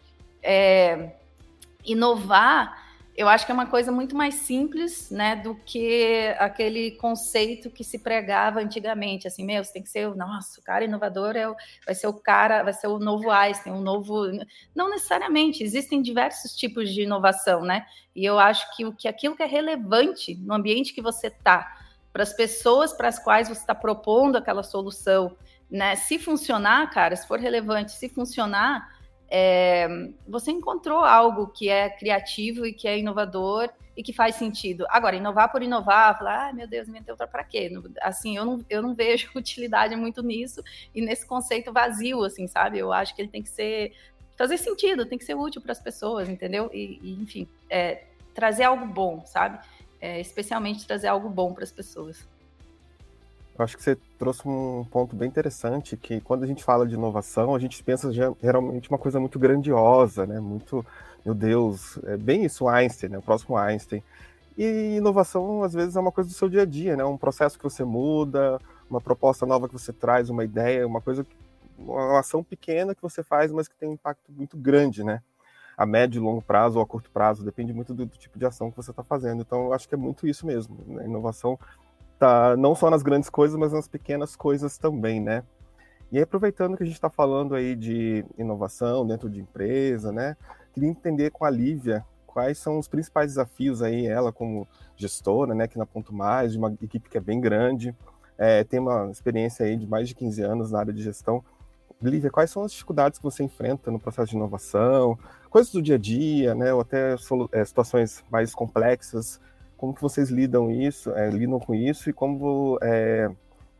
é, 0.41 1.13
inovar 1.85 2.80
eu 3.15 3.27
acho 3.27 3.45
que 3.45 3.51
é 3.51 3.55
uma 3.55 3.65
coisa 3.65 3.91
muito 3.91 4.15
mais 4.15 4.35
simples, 4.35 5.11
né, 5.11 5.35
do 5.35 5.53
que 5.55 6.33
aquele 6.39 6.91
conceito 6.91 7.69
que 7.69 7.83
se 7.83 7.99
pregava 7.99 8.61
antigamente, 8.61 9.27
assim, 9.27 9.45
meu, 9.45 9.63
você 9.63 9.73
tem 9.73 9.83
que 9.83 9.89
ser, 9.89 10.07
o 10.07 10.15
nosso 10.15 10.61
cara 10.63 10.85
inovador 10.85 11.35
é 11.35 11.47
o, 11.47 11.55
vai 11.85 11.93
ser 11.93 12.07
o 12.07 12.13
cara, 12.13 12.63
vai 12.63 12.73
ser 12.73 12.87
o 12.87 12.99
novo 12.99 13.29
Einstein, 13.29 13.73
o 13.73 13.81
novo, 13.81 14.27
não 14.73 14.89
necessariamente, 14.89 15.63
existem 15.63 16.01
diversos 16.01 16.55
tipos 16.55 16.89
de 16.93 17.01
inovação, 17.01 17.61
né? 17.63 17.85
E 18.15 18.25
eu 18.25 18.39
acho 18.39 18.75
que 18.75 18.85
o 18.85 18.93
que 18.93 19.07
aquilo 19.07 19.35
que 19.35 19.43
é 19.43 19.47
relevante 19.47 20.35
no 20.35 20.53
ambiente 20.53 20.93
que 20.93 21.01
você 21.01 21.29
tá, 21.29 21.77
para 22.13 22.23
as 22.23 22.33
pessoas 22.33 22.93
para 22.93 23.07
as 23.07 23.19
quais 23.19 23.47
você 23.47 23.61
está 23.61 23.75
propondo 23.75 24.37
aquela 24.37 24.63
solução, 24.63 25.35
né? 25.69 25.95
Se 25.95 26.17
funcionar, 26.17 26.89
cara, 26.91 27.15
se 27.15 27.27
for 27.27 27.39
relevante, 27.39 27.91
se 27.91 28.09
funcionar, 28.09 29.00
é, 29.33 29.87
você 30.27 30.51
encontrou 30.51 30.99
algo 30.99 31.47
que 31.47 31.69
é 31.69 31.89
criativo 31.89 32.65
e 32.65 32.73
que 32.73 32.85
é 32.85 32.99
inovador 32.99 33.69
e 33.95 34.03
que 34.03 34.11
faz 34.11 34.35
sentido. 34.35 34.85
Agora, 34.89 35.15
inovar 35.15 35.49
por 35.49 35.63
inovar, 35.63 36.17
falar, 36.17 36.49
ah, 36.49 36.53
meu 36.53 36.67
Deus, 36.67 36.89
inventei 36.89 37.13
outra 37.13 37.25
para 37.25 37.45
quê? 37.45 37.71
Assim, 38.01 38.35
eu 38.35 38.43
não, 38.43 38.65
eu 38.69 38.81
não 38.81 38.93
vejo 38.93 39.29
utilidade 39.35 39.95
muito 39.95 40.21
nisso 40.21 40.61
e 40.93 41.01
nesse 41.01 41.25
conceito 41.25 41.71
vazio, 41.71 42.23
assim, 42.25 42.45
sabe? 42.45 42.77
Eu 42.79 42.91
acho 42.91 43.15
que 43.15 43.21
ele 43.21 43.29
tem 43.29 43.41
que 43.41 43.49
ser 43.49 43.93
fazer 44.37 44.57
sentido, 44.57 45.05
tem 45.05 45.17
que 45.17 45.25
ser 45.25 45.35
útil 45.35 45.61
para 45.61 45.71
as 45.71 45.79
pessoas, 45.79 46.27
entendeu? 46.27 46.69
E, 46.73 46.99
e 47.01 47.13
enfim, 47.21 47.47
é, 47.69 48.03
trazer 48.33 48.63
algo 48.63 48.85
bom, 48.85 49.25
sabe? 49.25 49.59
É, 50.01 50.19
especialmente 50.19 50.85
trazer 50.85 51.07
algo 51.07 51.29
bom 51.29 51.53
para 51.53 51.63
as 51.63 51.71
pessoas. 51.71 52.27
Acho 53.61 53.77
que 53.77 53.83
você 53.83 53.95
trouxe 54.17 54.47
um 54.47 54.85
ponto 54.89 55.15
bem 55.15 55.27
interessante, 55.27 55.95
que 55.95 56.19
quando 56.21 56.43
a 56.43 56.47
gente 56.47 56.63
fala 56.63 56.87
de 56.87 56.95
inovação, 56.95 57.55
a 57.55 57.59
gente 57.59 57.81
pensa 57.83 58.11
geralmente 58.11 58.89
uma 58.89 58.97
coisa 58.97 59.19
muito 59.19 59.37
grandiosa, 59.37 60.25
né? 60.25 60.39
Muito, 60.39 60.85
meu 61.25 61.33
Deus, 61.33 61.97
é 62.03 62.17
bem 62.17 62.45
isso, 62.45 62.67
Einstein, 62.67 63.09
né? 63.09 63.17
O 63.17 63.21
próximo 63.21 63.57
Einstein. 63.57 64.03
E 64.57 64.97
inovação, 64.97 65.63
às 65.63 65.73
vezes, 65.73 65.95
é 65.95 65.99
uma 65.99 66.11
coisa 66.11 66.29
do 66.29 66.33
seu 66.33 66.49
dia 66.49 66.63
a 66.63 66.65
dia, 66.65 66.95
né? 66.95 67.03
Um 67.03 67.17
processo 67.17 67.57
que 67.57 67.63
você 67.63 67.83
muda, 67.83 68.59
uma 68.89 68.99
proposta 68.99 69.45
nova 69.45 69.67
que 69.67 69.73
você 69.73 69.93
traz, 69.93 70.29
uma 70.29 70.43
ideia, 70.43 70.85
uma 70.85 71.01
coisa, 71.01 71.25
uma 71.77 72.19
ação 72.19 72.43
pequena 72.43 72.93
que 72.93 73.01
você 73.01 73.23
faz, 73.23 73.51
mas 73.51 73.67
que 73.67 73.75
tem 73.75 73.89
um 73.89 73.93
impacto 73.93 74.31
muito 74.31 74.57
grande, 74.57 75.03
né? 75.03 75.21
A 75.77 75.85
médio 75.85 76.19
e 76.19 76.23
longo 76.23 76.41
prazo 76.41 76.77
ou 76.77 76.83
a 76.83 76.85
curto 76.85 77.09
prazo, 77.09 77.43
depende 77.43 77.73
muito 77.73 77.93
do, 77.93 78.05
do 78.05 78.17
tipo 78.17 78.37
de 78.37 78.45
ação 78.45 78.69
que 78.69 78.77
você 78.77 78.91
está 78.91 79.03
fazendo. 79.03 79.41
Então, 79.41 79.65
eu 79.65 79.73
acho 79.73 79.87
que 79.87 79.95
é 79.95 79.97
muito 79.97 80.27
isso 80.27 80.45
mesmo. 80.45 80.77
Né? 80.85 81.05
Inovação 81.05 81.57
tá 82.21 82.55
não 82.55 82.75
só 82.75 82.87
nas 82.91 83.01
grandes 83.01 83.31
coisas, 83.31 83.57
mas 83.57 83.73
nas 83.73 83.87
pequenas 83.87 84.35
coisas 84.35 84.77
também, 84.77 85.19
né? 85.19 85.43
E 86.11 86.17
aí, 86.17 86.23
aproveitando 86.23 86.77
que 86.77 86.83
a 86.83 86.85
gente 86.85 86.95
está 86.95 87.09
falando 87.09 87.55
aí 87.55 87.75
de 87.75 88.23
inovação 88.37 89.07
dentro 89.07 89.27
de 89.27 89.39
empresa, 89.39 90.11
né? 90.11 90.37
Queria 90.71 90.87
entender 90.87 91.31
com 91.31 91.45
a 91.45 91.49
Lívia 91.49 92.05
quais 92.27 92.59
são 92.59 92.77
os 92.77 92.87
principais 92.87 93.31
desafios 93.31 93.81
aí, 93.81 94.05
ela 94.05 94.31
como 94.31 94.67
gestora, 94.95 95.55
né, 95.55 95.63
aqui 95.63 95.77
na 95.79 95.85
Ponto 95.85 96.13
Mais, 96.13 96.51
de 96.51 96.59
uma 96.59 96.71
equipe 96.81 97.09
que 97.09 97.17
é 97.17 97.21
bem 97.21 97.41
grande, 97.41 97.93
é, 98.37 98.63
tem 98.63 98.79
uma 98.79 99.09
experiência 99.09 99.65
aí 99.65 99.75
de 99.75 99.87
mais 99.87 100.07
de 100.07 100.13
15 100.15 100.41
anos 100.43 100.71
na 100.71 100.79
área 100.79 100.93
de 100.93 101.01
gestão. 101.01 101.43
Lívia, 102.01 102.29
quais 102.29 102.51
são 102.51 102.63
as 102.63 102.71
dificuldades 102.71 103.17
que 103.17 103.23
você 103.23 103.43
enfrenta 103.43 103.91
no 103.91 103.99
processo 103.99 104.29
de 104.29 104.37
inovação, 104.37 105.17
coisas 105.49 105.73
do 105.73 105.81
dia 105.81 105.95
a 105.95 105.97
dia, 105.97 106.53
né, 106.55 106.73
ou 106.73 106.81
até 106.81 107.15
é, 107.51 107.65
situações 107.65 108.23
mais 108.31 108.53
complexas 108.53 109.39
como 109.81 109.95
que 109.95 110.01
vocês 110.01 110.29
lidam 110.29 110.69
isso, 110.69 111.09
é, 111.15 111.27
lidam 111.31 111.59
com 111.59 111.73
isso 111.73 112.07
e 112.07 112.13
como, 112.13 112.77
é, 112.83 113.27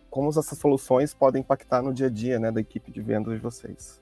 como 0.10 0.30
essas 0.30 0.58
soluções 0.58 1.14
podem 1.14 1.42
impactar 1.42 1.84
no 1.84 1.94
dia 1.94 2.08
a 2.08 2.10
dia 2.10 2.40
né, 2.40 2.52
da 2.52 2.60
equipe 2.60 2.92
de 2.92 3.00
vendas 3.00 3.36
de 3.36 3.40
vocês. 3.40 4.02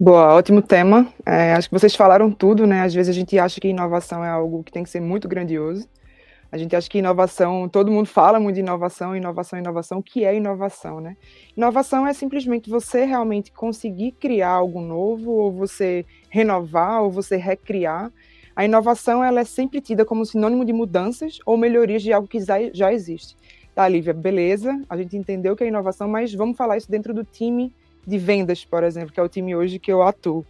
Boa, 0.00 0.34
ótimo 0.34 0.62
tema. 0.62 1.06
É, 1.26 1.52
acho 1.52 1.68
que 1.68 1.78
vocês 1.78 1.94
falaram 1.94 2.32
tudo, 2.32 2.66
né? 2.66 2.80
Às 2.80 2.94
vezes 2.94 3.10
a 3.10 3.12
gente 3.12 3.38
acha 3.38 3.60
que 3.60 3.68
inovação 3.68 4.24
é 4.24 4.30
algo 4.30 4.64
que 4.64 4.72
tem 4.72 4.82
que 4.82 4.88
ser 4.88 5.00
muito 5.00 5.28
grandioso. 5.28 5.86
A 6.50 6.56
gente 6.56 6.74
acha 6.74 6.88
que 6.88 6.98
inovação, 6.98 7.68
todo 7.68 7.90
mundo 7.90 8.06
fala 8.06 8.40
muito 8.40 8.54
de 8.54 8.60
inovação, 8.60 9.14
inovação, 9.14 9.58
inovação. 9.58 9.98
O 9.98 10.02
que 10.02 10.24
é 10.24 10.34
inovação, 10.34 10.98
né? 10.98 11.14
Inovação 11.54 12.06
é 12.06 12.14
simplesmente 12.14 12.70
você 12.70 13.04
realmente 13.04 13.52
conseguir 13.52 14.12
criar 14.12 14.50
algo 14.50 14.80
novo, 14.80 15.30
ou 15.30 15.52
você 15.52 16.06
renovar, 16.30 17.02
ou 17.02 17.10
você 17.10 17.36
recriar 17.36 18.10
a 18.56 18.64
inovação 18.64 19.22
ela 19.22 19.40
é 19.40 19.44
sempre 19.44 19.80
tida 19.80 20.04
como 20.04 20.24
sinônimo 20.24 20.64
de 20.64 20.72
mudanças 20.72 21.38
ou 21.44 21.56
melhorias 21.56 22.02
de 22.02 22.12
algo 22.12 22.28
que 22.28 22.38
já 22.40 22.92
existe. 22.92 23.36
Tá, 23.74 23.88
Lívia, 23.88 24.14
beleza, 24.14 24.80
a 24.88 24.96
gente 24.96 25.16
entendeu 25.16 25.56
que 25.56 25.64
é 25.64 25.66
inovação, 25.66 26.08
mas 26.08 26.32
vamos 26.32 26.56
falar 26.56 26.76
isso 26.76 26.88
dentro 26.88 27.12
do 27.12 27.24
time 27.24 27.74
de 28.06 28.18
vendas, 28.18 28.64
por 28.64 28.84
exemplo, 28.84 29.12
que 29.12 29.18
é 29.18 29.22
o 29.22 29.28
time 29.28 29.56
hoje 29.56 29.80
que 29.80 29.92
eu 29.92 30.02
atuo. 30.02 30.46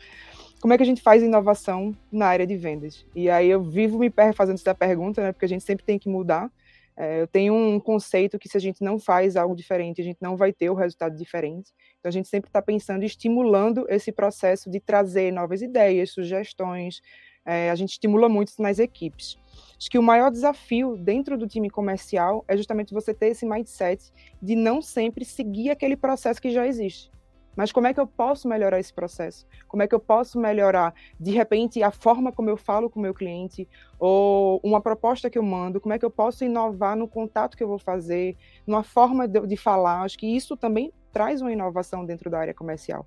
Como 0.61 0.75
é 0.75 0.77
que 0.77 0.83
a 0.83 0.87
gente 0.87 1.01
faz 1.01 1.23
inovação 1.23 1.97
na 2.13 2.27
área 2.27 2.47
de 2.47 2.57
vendas? 2.57 3.07
E 3.15 3.31
aí 3.31 3.49
eu 3.49 3.63
vivo 3.63 3.99
me 3.99 4.13
fazendo 4.35 4.57
essa 4.57 4.75
pergunta, 4.75 5.23
né, 5.23 5.33
porque 5.33 5.47
a 5.47 5.49
gente 5.49 5.65
sempre 5.65 5.85
tem 5.85 5.99
que 5.99 6.09
mudar. 6.09 6.51
É, 6.97 7.23
eu 7.23 7.27
tenho 7.27 7.55
um 7.55 7.81
conceito 7.81 8.39
que 8.39 8.49
se 8.49 8.57
a 8.57 8.61
gente 8.61 8.83
não 8.83 8.99
faz 8.99 9.37
algo 9.37 9.57
diferente, 9.57 10.01
a 10.01 10.05
gente 10.05 10.19
não 10.21 10.37
vai 10.37 10.53
ter 10.53 10.71
o 10.71 10.75
resultado 10.75 11.17
diferente. 11.17 11.73
Então 11.99 12.09
a 12.09 12.13
gente 12.13 12.29
sempre 12.29 12.49
está 12.49 12.63
pensando, 12.63 13.05
estimulando 13.05 13.87
esse 13.89 14.13
processo 14.13 14.71
de 14.71 14.81
trazer 14.81 15.33
novas 15.33 15.61
ideias, 15.61 16.11
sugestões, 16.11 17.01
é, 17.45 17.71
a 17.71 17.75
gente 17.75 17.91
estimula 17.91 18.29
muito 18.29 18.53
nas 18.59 18.79
equipes. 18.79 19.37
Acho 19.77 19.91
que 19.91 19.99
o 19.99 20.03
maior 20.03 20.31
desafio 20.31 20.97
dentro 20.97 21.37
do 21.37 21.47
time 21.47 21.69
comercial 21.69 22.45
é 22.49 22.57
justamente 22.57 22.95
você 22.95 23.13
ter 23.13 23.29
esse 23.29 23.45
mindset 23.45 24.13
de 24.41 24.55
não 24.57 24.81
sempre 24.81 25.25
seguir 25.25 25.71
aquele 25.71 25.97
processo 25.97 26.41
que 26.41 26.51
já 26.51 26.67
existe. 26.67 27.11
Mas 27.57 27.71
como 27.71 27.87
é 27.87 27.95
que 27.95 28.01
eu 28.01 28.07
posso 28.07 28.49
melhorar 28.49 28.81
esse 28.81 28.93
processo? 28.93 29.47
Como 29.69 29.83
é 29.83 29.87
que 29.87 29.95
eu 29.95 30.01
posso 30.01 30.39
melhorar, 30.39 30.93
de 31.19 31.31
repente, 31.31 31.83
a 31.83 31.91
forma 31.91 32.33
como 32.33 32.51
eu 32.51 32.57
falo 32.57 32.91
com 32.91 32.99
o 32.99 33.03
meu 33.03 33.15
cliente, 33.15 33.69
ou 33.99 34.61
uma 34.63 34.81
proposta 34.81 35.31
que 35.31 35.39
eu 35.39 35.43
mando? 35.43 35.81
Como 35.81 35.93
é 35.93 35.99
que 35.99 36.05
eu 36.05 36.11
posso 36.11 36.45
inovar 36.45 36.97
no 36.97 37.07
contato 37.07 37.57
que 37.57 37.63
eu 37.63 37.69
vou 37.69 37.79
fazer, 37.79 38.37
numa 38.67 38.83
forma 38.83 39.29
de, 39.29 39.47
de 39.47 39.57
falar? 39.57 40.03
Acho 40.03 40.19
que 40.19 40.27
isso 40.27 40.57
também 40.57 40.93
traz 41.13 41.41
uma 41.41 41.53
inovação 41.53 42.05
dentro 42.05 42.29
da 42.29 42.41
área 42.41 42.55
comercial. 42.55 43.07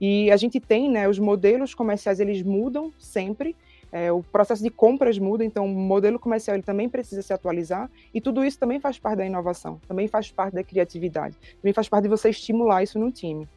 E 0.00 0.30
a 0.30 0.36
gente 0.36 0.58
tem, 0.60 0.90
né, 0.90 1.08
os 1.08 1.18
modelos 1.18 1.74
comerciais, 1.74 2.20
eles 2.20 2.42
mudam 2.42 2.92
sempre, 2.98 3.54
é, 3.94 4.10
o 4.10 4.24
processo 4.24 4.60
de 4.60 4.70
compras 4.70 5.20
muda, 5.20 5.44
então 5.44 5.64
o 5.66 5.68
modelo 5.68 6.18
comercial 6.18 6.56
ele 6.56 6.64
também 6.64 6.88
precisa 6.88 7.22
se 7.22 7.32
atualizar, 7.32 7.88
e 8.12 8.20
tudo 8.20 8.44
isso 8.44 8.58
também 8.58 8.80
faz 8.80 8.98
parte 8.98 9.18
da 9.18 9.24
inovação, 9.24 9.80
também 9.86 10.08
faz 10.08 10.32
parte 10.32 10.52
da 10.52 10.64
criatividade, 10.64 11.36
também 11.62 11.72
faz 11.72 11.88
parte 11.88 12.02
de 12.02 12.08
você 12.08 12.30
estimular 12.30 12.82
isso 12.82 12.98
no 12.98 13.12
time. 13.12 13.48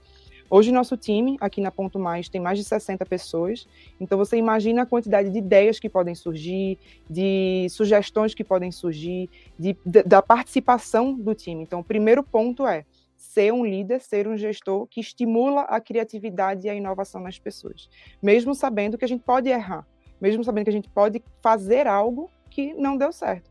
Hoje, 0.48 0.72
nosso 0.72 0.96
time, 0.96 1.38
aqui 1.42 1.60
na 1.60 1.72
Ponto 1.72 1.98
Mais, 1.98 2.30
tem 2.30 2.40
mais 2.40 2.58
de 2.60 2.64
60 2.64 3.04
pessoas. 3.06 3.68
Então, 4.00 4.18
você 4.18 4.38
imagina 4.38 4.84
a 4.84 4.86
quantidade 4.86 5.30
de 5.30 5.40
ideias 5.40 5.78
que 5.78 5.90
podem 5.90 6.16
surgir, 6.16 6.78
de 7.10 7.68
sugestões 7.70 8.34
que 8.34 8.46
podem 8.46 8.72
surgir, 8.72 9.30
de, 9.60 9.76
de, 9.86 10.04
da 10.04 10.22
participação 10.22 11.14
do 11.14 11.36
time. 11.36 11.64
Então, 11.64 11.80
o 11.80 11.84
primeiro 11.84 12.24
ponto 12.24 12.66
é 12.66 12.86
ser 13.18 13.52
um 13.52 13.66
líder, 13.66 14.00
ser 14.00 14.26
um 14.26 14.38
gestor 14.38 14.88
que 14.88 15.02
estimula 15.02 15.64
a 15.64 15.82
criatividade 15.82 16.68
e 16.68 16.70
a 16.70 16.76
inovação 16.76 17.20
nas 17.20 17.38
pessoas, 17.38 17.90
mesmo 18.22 18.56
sabendo 18.56 18.98
que 18.98 19.04
a 19.04 19.08
gente 19.08 19.24
pode 19.24 19.50
errar, 19.50 19.86
mesmo 20.20 20.44
sabendo 20.44 20.66
que 20.66 20.70
a 20.70 20.74
gente 20.74 20.90
pode 20.90 21.24
fazer 21.42 21.88
algo 21.88 22.30
que 22.50 22.74
não 22.74 22.98
deu 22.98 23.12
certo. 23.12 23.50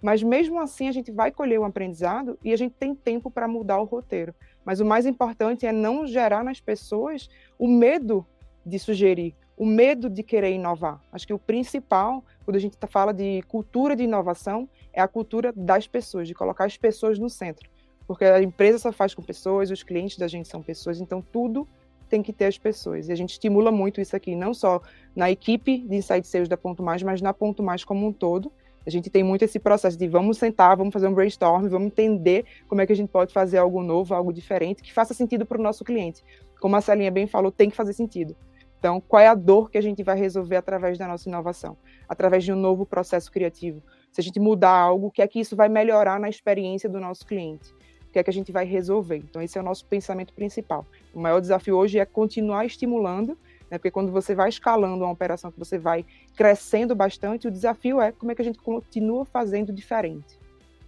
mas 0.00 0.20
mesmo 0.22 0.58
assim 0.58 0.88
a 0.88 0.92
gente 0.92 1.12
vai 1.12 1.30
colher 1.30 1.60
um 1.60 1.64
aprendizado 1.64 2.36
e 2.42 2.52
a 2.52 2.56
gente 2.56 2.74
tem 2.74 2.92
tempo 2.92 3.30
para 3.30 3.46
mudar 3.46 3.78
o 3.78 3.84
roteiro. 3.84 4.34
Mas 4.64 4.80
o 4.80 4.84
mais 4.84 5.06
importante 5.06 5.64
é 5.64 5.72
não 5.72 6.06
gerar 6.06 6.42
nas 6.42 6.60
pessoas 6.60 7.30
o 7.56 7.68
medo 7.68 8.26
de 8.66 8.78
sugerir, 8.78 9.34
o 9.56 9.64
medo 9.64 10.10
de 10.10 10.22
querer 10.24 10.52
inovar. 10.52 11.00
Acho 11.12 11.26
que 11.26 11.32
o 11.32 11.38
principal, 11.38 12.24
quando 12.44 12.56
a 12.56 12.60
gente 12.60 12.76
tá, 12.76 12.86
fala 12.88 13.12
de 13.12 13.42
cultura 13.42 13.94
de 13.94 14.02
inovação, 14.02 14.68
é 14.92 15.00
a 15.00 15.06
cultura 15.06 15.52
das 15.54 15.86
pessoas, 15.86 16.26
de 16.26 16.34
colocar 16.34 16.64
as 16.64 16.76
pessoas 16.76 17.18
no 17.18 17.30
centro. 17.30 17.70
Porque 18.06 18.24
a 18.24 18.42
empresa 18.42 18.78
só 18.78 18.92
faz 18.92 19.14
com 19.14 19.22
pessoas, 19.22 19.70
os 19.70 19.82
clientes 19.82 20.18
da 20.18 20.26
gente 20.26 20.48
são 20.48 20.62
pessoas, 20.62 21.00
então 21.00 21.22
tudo 21.22 21.66
tem 22.12 22.22
que 22.22 22.32
ter 22.32 22.44
as 22.44 22.58
pessoas. 22.58 23.08
E 23.08 23.12
a 23.12 23.14
gente 23.14 23.30
estimula 23.30 23.72
muito 23.72 23.98
isso 23.98 24.14
aqui, 24.14 24.36
não 24.36 24.52
só 24.52 24.82
na 25.16 25.30
equipe 25.30 25.78
de 25.78 25.96
Insight 25.96 26.26
Sales 26.28 26.46
da 26.46 26.58
Ponto 26.58 26.82
Mais, 26.82 27.02
mas 27.02 27.22
na 27.22 27.32
Ponto 27.32 27.62
Mais 27.62 27.84
como 27.84 28.06
um 28.06 28.12
todo. 28.12 28.52
A 28.86 28.90
gente 28.90 29.08
tem 29.08 29.22
muito 29.22 29.44
esse 29.44 29.58
processo 29.58 29.96
de 29.96 30.06
vamos 30.06 30.36
sentar, 30.36 30.76
vamos 30.76 30.92
fazer 30.92 31.08
um 31.08 31.14
brainstorm, 31.14 31.68
vamos 31.68 31.86
entender 31.86 32.44
como 32.68 32.82
é 32.82 32.86
que 32.86 32.92
a 32.92 32.96
gente 32.96 33.08
pode 33.08 33.32
fazer 33.32 33.56
algo 33.56 33.82
novo, 33.82 34.12
algo 34.14 34.30
diferente, 34.30 34.82
que 34.82 34.92
faça 34.92 35.14
sentido 35.14 35.46
para 35.46 35.58
o 35.58 35.62
nosso 35.62 35.84
cliente. 35.84 36.22
Como 36.60 36.76
a 36.76 36.82
Celinha 36.82 37.10
bem 37.10 37.26
falou, 37.26 37.50
tem 37.50 37.70
que 37.70 37.76
fazer 37.76 37.94
sentido. 37.94 38.36
Então, 38.78 39.00
qual 39.00 39.22
é 39.22 39.28
a 39.28 39.34
dor 39.34 39.70
que 39.70 39.78
a 39.78 39.80
gente 39.80 40.02
vai 40.02 40.18
resolver 40.18 40.56
através 40.56 40.98
da 40.98 41.08
nossa 41.08 41.28
inovação? 41.28 41.78
Através 42.06 42.44
de 42.44 42.52
um 42.52 42.56
novo 42.56 42.84
processo 42.84 43.32
criativo. 43.32 43.80
Se 44.12 44.20
a 44.20 44.24
gente 44.24 44.38
mudar 44.38 44.76
algo, 44.76 45.06
o 45.06 45.10
que 45.10 45.22
é 45.22 45.26
que 45.26 45.40
isso 45.40 45.56
vai 45.56 45.68
melhorar 45.70 46.20
na 46.20 46.28
experiência 46.28 46.90
do 46.90 47.00
nosso 47.00 47.24
cliente? 47.24 47.72
Que 48.12 48.18
é 48.18 48.22
que 48.22 48.30
a 48.30 48.32
gente 48.32 48.52
vai 48.52 48.64
resolver? 48.64 49.16
Então, 49.16 49.40
esse 49.40 49.56
é 49.56 49.60
o 49.60 49.64
nosso 49.64 49.86
pensamento 49.86 50.34
principal. 50.34 50.86
O 51.14 51.20
maior 51.20 51.40
desafio 51.40 51.76
hoje 51.76 51.98
é 51.98 52.04
continuar 52.04 52.66
estimulando, 52.66 53.38
né? 53.70 53.78
porque 53.78 53.90
quando 53.90 54.12
você 54.12 54.34
vai 54.34 54.50
escalando 54.50 55.02
uma 55.02 55.12
operação 55.12 55.50
que 55.50 55.58
você 55.58 55.78
vai 55.78 56.04
crescendo 56.36 56.94
bastante, 56.94 57.48
o 57.48 57.50
desafio 57.50 58.00
é 58.00 58.12
como 58.12 58.30
é 58.30 58.34
que 58.34 58.42
a 58.42 58.44
gente 58.44 58.58
continua 58.58 59.24
fazendo 59.24 59.72
diferente. 59.72 60.38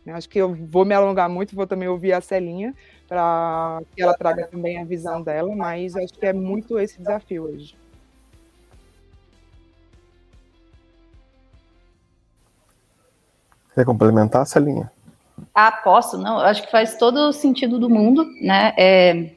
Né? 0.05 0.13
Acho 0.13 0.29
que 0.29 0.39
eu 0.39 0.55
vou 0.55 0.85
me 0.85 0.95
alongar 0.95 1.29
muito, 1.29 1.57
vou 1.57 1.67
também 1.67 1.89
ouvir 1.89 2.13
a 2.13 2.21
Celinha, 2.21 2.75
para 3.09 3.81
que 3.95 4.03
ela 4.03 4.15
traga 4.15 4.47
também 4.47 4.79
a 4.79 4.85
visão 4.85 5.23
dela, 5.23 5.55
mas 5.57 5.97
acho 5.97 6.13
que 6.13 6.27
é 6.27 6.33
muito 6.33 6.79
esse 6.79 6.99
desafio 6.99 7.45
hoje. 7.45 7.75
Quer 13.75 13.85
complementar, 13.85 14.47
Celinha? 14.47 14.94
Ah, 15.55 15.71
posso, 15.71 16.19
não, 16.19 16.39
acho 16.39 16.65
que 16.65 16.71
faz 16.71 16.97
todo 16.97 17.29
o 17.29 17.33
sentido 17.33 17.79
do 17.79 17.89
mundo, 17.89 18.25
né, 18.41 18.75
é, 18.77 19.37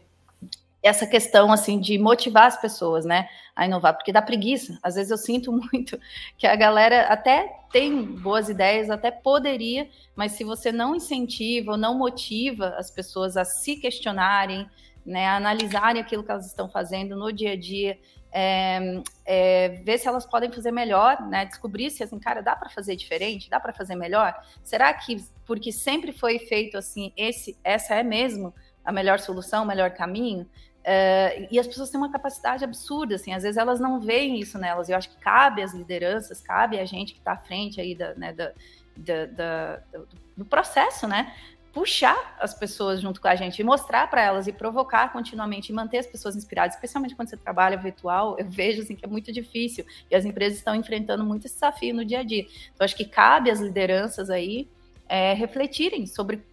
essa 0.82 1.06
questão, 1.06 1.52
assim, 1.52 1.80
de 1.80 1.98
motivar 2.00 2.48
as 2.48 2.60
pessoas, 2.60 3.06
né, 3.06 3.30
a 3.56 3.68
inovar, 3.68 3.94
porque 3.94 4.12
dá 4.12 4.20
preguiça, 4.20 4.80
às 4.82 4.96
vezes 4.96 5.12
eu 5.12 5.18
sinto 5.18 5.52
muito 5.72 6.00
que 6.36 6.48
a 6.48 6.56
galera 6.56 7.02
até 7.04 7.48
tem 7.72 8.04
boas 8.04 8.50
ideias, 8.50 8.90
até 8.90 9.12
poderia, 9.12 9.88
mas 10.16 10.32
se 10.32 10.44
você 10.44 10.72
não 10.72 10.96
incentiva 10.96 11.74
ou 11.74 11.78
não 11.78 11.96
motiva 11.96 12.70
as 12.80 12.90
pessoas 12.90 13.38
a 13.38 13.46
se 13.46 13.76
questionarem, 13.76 14.68
né, 15.06 15.28
a 15.28 15.36
analisarem 15.36 16.02
aquilo 16.02 16.24
que 16.24 16.32
elas 16.32 16.48
estão 16.48 16.68
fazendo 16.68 17.16
no 17.16 17.32
dia 17.32 17.52
a 17.52 17.56
dia, 17.56 17.98
é, 18.32 19.02
é, 19.26 19.70
ver 19.84 19.98
se 19.98 20.08
elas 20.08 20.26
podem 20.26 20.52
fazer 20.52 20.72
melhor, 20.72 21.22
né? 21.28 21.46
Descobrir 21.46 21.90
se 21.90 22.04
assim, 22.04 22.20
cara, 22.20 22.42
dá 22.42 22.56
para 22.56 22.70
fazer 22.70 22.96
diferente, 22.96 23.50
dá 23.50 23.60
para 23.60 23.74
fazer 23.74 23.96
melhor. 23.96 24.36
Será 24.64 24.94
que 24.94 25.24
porque 25.46 25.72
sempre 25.72 26.12
foi 26.12 26.40
feito 26.40 26.78
assim, 26.78 27.14
esse, 27.16 27.58
essa 27.64 27.96
é 27.96 28.04
mesmo 28.04 28.54
a 28.84 28.92
melhor 28.92 29.20
solução, 29.20 29.64
o 29.64 29.68
melhor 29.68 29.92
caminho? 29.92 30.48
É, 30.84 31.48
e 31.52 31.60
as 31.60 31.68
pessoas 31.68 31.90
têm 31.90 32.00
uma 32.00 32.12
capacidade 32.12 32.64
absurda, 32.64 33.16
assim, 33.16 33.34
às 33.34 33.44
vezes 33.44 33.58
elas 33.58 33.80
não 33.80 34.00
veem 34.00 34.40
isso 34.40 34.58
nelas. 34.58 34.88
Eu 34.88 34.96
acho 34.96 35.10
que 35.10 35.18
cabe 35.18 35.62
às 35.62 35.74
lideranças, 35.74 36.42
cabe 36.42 36.80
a 36.80 36.86
gente 36.86 37.14
que 37.14 37.20
está 37.20 37.34
à 37.34 37.38
frente 37.38 37.82
aí 37.82 37.94
da, 37.94 38.14
né, 38.16 38.32
da, 38.32 38.54
da, 38.96 39.26
da 39.26 39.76
do, 39.92 40.08
do 40.38 40.46
processo, 40.46 41.08
né? 41.08 41.34
Puxar 41.78 42.36
as 42.40 42.56
pessoas 42.56 43.00
junto 43.00 43.22
com 43.22 43.28
a 43.28 43.36
gente 43.36 43.60
e 43.60 43.64
mostrar 43.64 44.10
para 44.10 44.24
elas 44.24 44.48
e 44.48 44.52
provocar 44.52 45.14
continuamente 45.14 45.72
e 45.72 45.76
manter 45.76 46.00
as 46.00 46.08
pessoas 46.08 46.36
inspiradas, 46.36 46.74
especialmente 46.74 47.16
quando 47.16 47.30
você 47.30 47.38
trabalha 47.38 47.78
virtual, 47.78 48.36
eu 48.40 48.50
vejo 48.50 48.82
assim 48.82 48.96
que 48.96 49.06
é 49.06 49.08
muito 49.08 49.32
difícil 49.32 49.86
e 50.10 50.16
as 50.16 50.26
empresas 50.26 50.58
estão 50.58 50.74
enfrentando 50.74 51.24
muito 51.24 51.46
esse 51.46 51.54
desafio 51.54 51.94
no 51.94 52.04
dia 52.04 52.22
a 52.22 52.24
dia. 52.24 52.48
Então 52.74 52.84
acho 52.84 52.96
que 52.96 53.06
cabe 53.06 53.52
às 53.52 53.60
lideranças 53.60 54.32
aí 54.32 54.68
é, 55.08 55.34
refletirem 55.34 56.08
sobre 56.08 56.44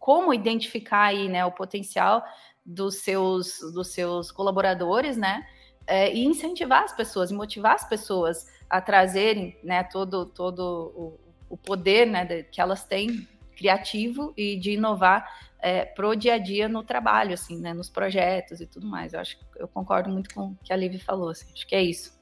como 0.00 0.34
identificar 0.34 1.04
aí, 1.04 1.28
né, 1.28 1.44
o 1.44 1.52
potencial 1.52 2.24
dos 2.66 2.96
seus 2.96 3.60
dos 3.72 3.92
seus 3.92 4.32
colaboradores, 4.32 5.16
né, 5.16 5.46
é, 5.86 6.12
e 6.12 6.24
incentivar 6.24 6.82
as 6.82 6.92
pessoas, 6.92 7.30
e 7.30 7.34
motivar 7.34 7.76
as 7.76 7.88
pessoas 7.88 8.48
a 8.68 8.80
trazerem, 8.80 9.56
né, 9.62 9.84
todo 9.84 10.26
todo 10.26 10.92
o, 10.96 11.54
o 11.54 11.56
poder, 11.56 12.04
né, 12.04 12.42
que 12.42 12.60
elas 12.60 12.84
têm 12.84 13.28
criativo 13.62 14.34
e 14.36 14.56
de 14.58 14.72
inovar 14.72 15.24
é, 15.60 15.84
pro 15.84 16.16
dia 16.16 16.34
a 16.34 16.38
dia 16.38 16.68
no 16.68 16.82
trabalho, 16.82 17.32
assim, 17.32 17.56
né, 17.60 17.72
nos 17.72 17.88
projetos 17.88 18.60
e 18.60 18.66
tudo 18.66 18.86
mais. 18.86 19.12
Eu 19.12 19.20
acho 19.20 19.38
eu 19.56 19.68
concordo 19.68 20.10
muito 20.10 20.34
com 20.34 20.48
o 20.48 20.56
que 20.64 20.72
a 20.72 20.76
Liv 20.76 20.98
falou, 20.98 21.28
assim, 21.28 21.46
acho 21.54 21.64
que 21.66 21.76
é 21.76 21.82
isso. 21.82 22.20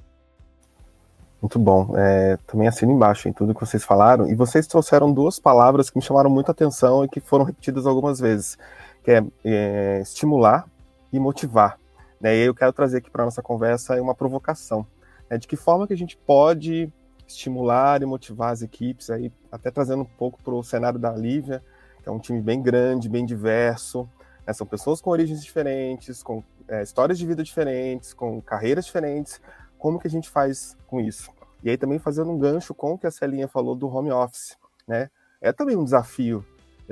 Muito 1.41 1.59
bom. 1.59 1.97
É, 1.97 2.37
também 2.47 2.69
assino 2.69 2.93
embaixo 2.93 3.27
em 3.27 3.33
tudo 3.33 3.55
que 3.55 3.61
vocês 3.61 3.83
falaram. 3.83 4.29
E 4.29 4.35
vocês 4.35 4.67
trouxeram 4.67 5.11
duas 5.11 5.39
palavras 5.39 5.89
que 5.89 5.97
me 5.97 6.05
chamaram 6.05 6.29
muita 6.29 6.53
atenção 6.53 7.03
e 7.03 7.09
que 7.09 7.19
foram 7.19 7.47
repetidas 7.47 7.87
algumas 7.87 8.21
vezes, 8.21 8.59
que 9.03 9.11
é, 9.11 9.25
é 9.43 10.01
estimular 10.03 10.67
e 11.11 11.19
motivar. 11.19 11.79
Né? 12.21 12.37
E 12.37 12.41
eu 12.41 12.55
quero 12.55 12.75
trazer 12.75 12.99
aqui 12.99 13.11
para 13.11 13.25
nossa 13.25 13.41
conversa 13.41 14.01
uma 14.03 14.15
provocação. 14.15 14.87
Né? 15.31 15.39
De 15.39 15.49
que 15.49 15.57
forma 15.57 15.87
que 15.87 15.95
a 15.95 15.97
gente 15.97 16.15
pode 16.15 16.93
estimular 17.31 18.03
e 18.03 18.07
motivar 18.07 18.53
as 18.53 18.63
equipes, 18.63 19.11
aí, 19.11 19.33
até 19.51 19.71
trazendo 19.71 20.03
um 20.03 20.07
pouco 20.07 20.43
para 20.43 20.55
o 20.55 20.63
cenário 20.63 20.99
da 20.99 21.13
Lívia, 21.13 21.63
que 22.03 22.09
é 22.09 22.13
um 22.13 22.19
time 22.19 22.41
bem 22.41 22.63
grande, 22.63 23.09
bem 23.09 23.25
diverso. 23.25 24.09
Né? 24.47 24.53
São 24.53 24.67
pessoas 24.67 25.01
com 25.01 25.11
origens 25.11 25.43
diferentes, 25.43 26.23
com 26.23 26.43
é, 26.69 26.83
histórias 26.83 27.19
de 27.19 27.27
vida 27.27 27.43
diferentes, 27.43 28.13
com 28.13 28.41
carreiras 28.41 28.87
diferentes. 28.87 29.41
Como 29.79 29.99
que 29.99 30.07
a 30.07 30.11
gente 30.11 30.29
faz 30.29 30.77
com 30.87 31.01
isso? 31.01 31.31
E 31.63 31.71
aí 31.71 31.77
também 31.77 31.99
fazendo 31.99 32.31
um 32.31 32.39
gancho 32.39 32.75
com 32.75 32.93
o 32.93 32.99
que 32.99 33.07
a 33.07 33.11
Celinha 33.11 33.49
falou 33.49 33.75
do 33.75 33.89
home 33.89 34.11
office, 34.11 34.57
né? 34.87 35.11
É 35.41 35.53
também 35.53 35.77
um 35.77 35.85
desafio 35.85 36.45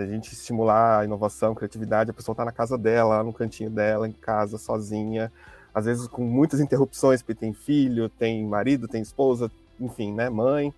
a 0.03 0.07
gente 0.07 0.33
estimular 0.33 1.01
a 1.01 1.05
inovação, 1.05 1.53
a 1.53 1.57
criatividade, 1.57 2.11
a 2.11 2.15
pessoa 2.15 2.33
está 2.33 2.45
na 2.45 2.53
casa 2.53 2.79
dela, 2.79 3.23
no 3.23 3.33
cantinho 3.33 3.71
dela, 3.71 4.07
em 4.07 4.13
casa, 4.13 4.57
sozinha, 4.57 5.33
às 5.75 5.87
vezes 5.87 6.07
com 6.07 6.23
muitas 6.23 6.61
interrupções, 6.61 7.21
porque 7.21 7.35
tem 7.35 7.53
filho, 7.53 8.09
tem 8.09 8.47
marido, 8.47 8.87
tem 8.87 9.03
esposa, 9.03 9.51
enfim, 9.81 10.13
né, 10.13 10.29
mãe. 10.29 10.73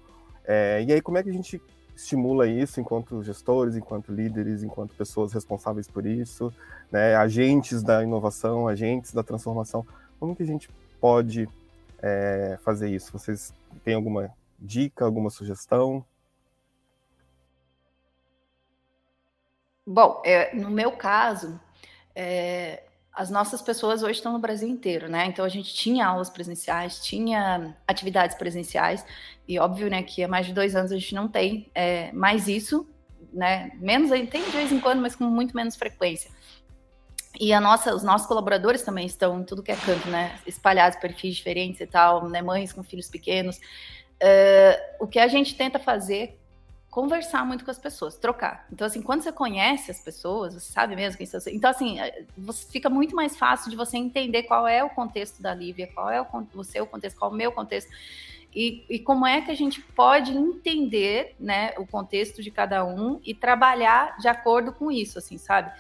É, 0.45 0.83
e 0.83 0.93
aí, 0.93 1.01
como 1.01 1.19
é 1.19 1.23
que 1.23 1.31
a 1.31 1.33
gente 1.33 1.61
estimula 1.95 2.47
isso 2.47 2.81
enquanto 2.81 3.23
gestores, 3.23 3.77
enquanto 3.77 4.13
líderes, 4.13 4.63
enquanto 4.63 4.95
pessoas 4.95 5.33
responsáveis 5.33 5.87
por 5.87 6.07
isso, 6.07 6.53
né, 6.91 7.15
agentes 7.15 7.83
da 7.83 8.03
inovação, 8.03 8.67
agentes 8.67 9.13
da 9.13 9.23
transformação? 9.23 9.87
Como 10.19 10.35
que 10.35 10.43
a 10.43 10.47
gente 10.47 10.69
pode 11.01 11.49
é, 12.03 12.59
fazer 12.63 12.91
isso? 12.91 13.13
Vocês 13.13 13.53
têm 13.85 13.95
alguma 13.95 14.31
dica, 14.59 15.05
alguma 15.05 15.31
sugestão? 15.31 16.05
Bom, 19.87 20.23
é, 20.25 20.55
no 20.55 20.71
meu 20.71 20.93
caso, 20.93 21.59
é, 22.15 22.85
as 23.13 23.31
nossas 23.31 23.61
pessoas 23.61 24.03
hoje 24.03 24.13
estão 24.13 24.33
no 24.33 24.39
Brasil 24.39 24.69
inteiro, 24.69 25.09
né? 25.09 25.27
Então 25.27 25.45
a 25.45 25.49
gente 25.49 25.75
tinha 25.75 26.07
aulas 26.07 26.31
presenciais, 26.31 27.01
tinha 27.01 27.77
atividades 27.87 28.37
presenciais, 28.37 29.05
e 29.47 29.59
óbvio, 29.59 29.91
né, 29.91 30.03
que 30.03 30.23
há 30.23 30.29
mais 30.29 30.47
de 30.47 30.53
dois 30.53 30.77
anos 30.77 30.93
a 30.93 30.97
gente 30.97 31.15
não 31.15 31.27
tem 31.27 31.71
é, 31.75 32.13
mais 32.13 32.47
isso, 32.47 32.89
né? 33.33 33.73
Menos 33.77 34.11
tem 34.29 34.45
de 34.45 34.51
vez 34.51 34.73
em 34.73 34.81
quando, 34.81 35.01
mas 35.01 35.15
com 35.17 35.25
muito 35.25 35.55
menos 35.55 35.77
frequência. 35.77 36.31
E 37.39 37.53
a 37.53 37.61
nossa, 37.61 37.95
os 37.95 38.03
nossos 38.03 38.27
colaboradores 38.27 38.83
também 38.83 39.07
estão 39.07 39.41
em 39.41 39.45
tudo 39.45 39.63
que 39.63 39.71
é 39.71 39.77
canto, 39.77 40.09
né? 40.09 40.39
Espalhados, 40.47 40.99
perfis 40.99 41.37
diferentes 41.37 41.81
e 41.81 41.87
tal, 41.87 42.29
né? 42.29 42.43
Mães 42.43 42.73
com 42.73 42.83
filhos 42.83 43.09
pequenos. 43.09 43.57
Uh, 43.57 45.05
o 45.05 45.07
que 45.07 45.19
a 45.19 45.29
gente 45.29 45.55
tenta 45.55 45.79
fazer 45.79 46.40
conversar 46.91 47.47
muito 47.47 47.65
com 47.65 47.71
as 47.71 47.79
pessoas, 47.79 48.17
trocar. 48.17 48.67
Então, 48.73 48.87
assim, 48.87 49.01
quando 49.01 49.23
você 49.23 49.31
conhece 49.31 49.91
as 49.91 50.01
pessoas, 50.01 50.55
você 50.55 50.73
sabe 50.73 50.97
mesmo 50.97 51.17
quem 51.17 51.27
são. 51.27 51.41
Então, 51.49 51.71
assim, 51.71 51.99
você 52.37 52.67
fica 52.67 52.91
muito 52.91 53.15
mais 53.15 53.37
fácil 53.37 53.71
de 53.71 53.77
você 53.77 53.97
entender 53.97 54.43
qual 54.43 54.67
é 54.67 54.83
o 54.83 54.91
contexto 54.91 55.41
da 55.41 55.55
Lívia, 55.55 55.89
qual 55.95 56.11
é 56.11 56.21
o, 56.21 56.27
o 56.55 56.65
seu 56.65 56.85
contexto, 56.87 57.17
qual 57.17 57.31
é 57.31 57.35
o 57.35 57.37
meu 57.37 57.53
contexto. 57.53 57.91
E, 58.53 58.85
e, 58.91 58.99
como 58.99 59.25
é 59.25 59.41
que 59.41 59.51
a 59.53 59.55
gente 59.55 59.81
pode 59.81 60.37
entender 60.37 61.37
né, 61.39 61.73
o 61.79 61.87
contexto 61.87 62.43
de 62.43 62.51
cada 62.51 62.85
um 62.85 63.21
e 63.25 63.33
trabalhar 63.33 64.17
de 64.19 64.27
acordo 64.27 64.73
com 64.73 64.91
isso, 64.91 65.21
assim, 65.21 65.39
sabe? 65.39 65.73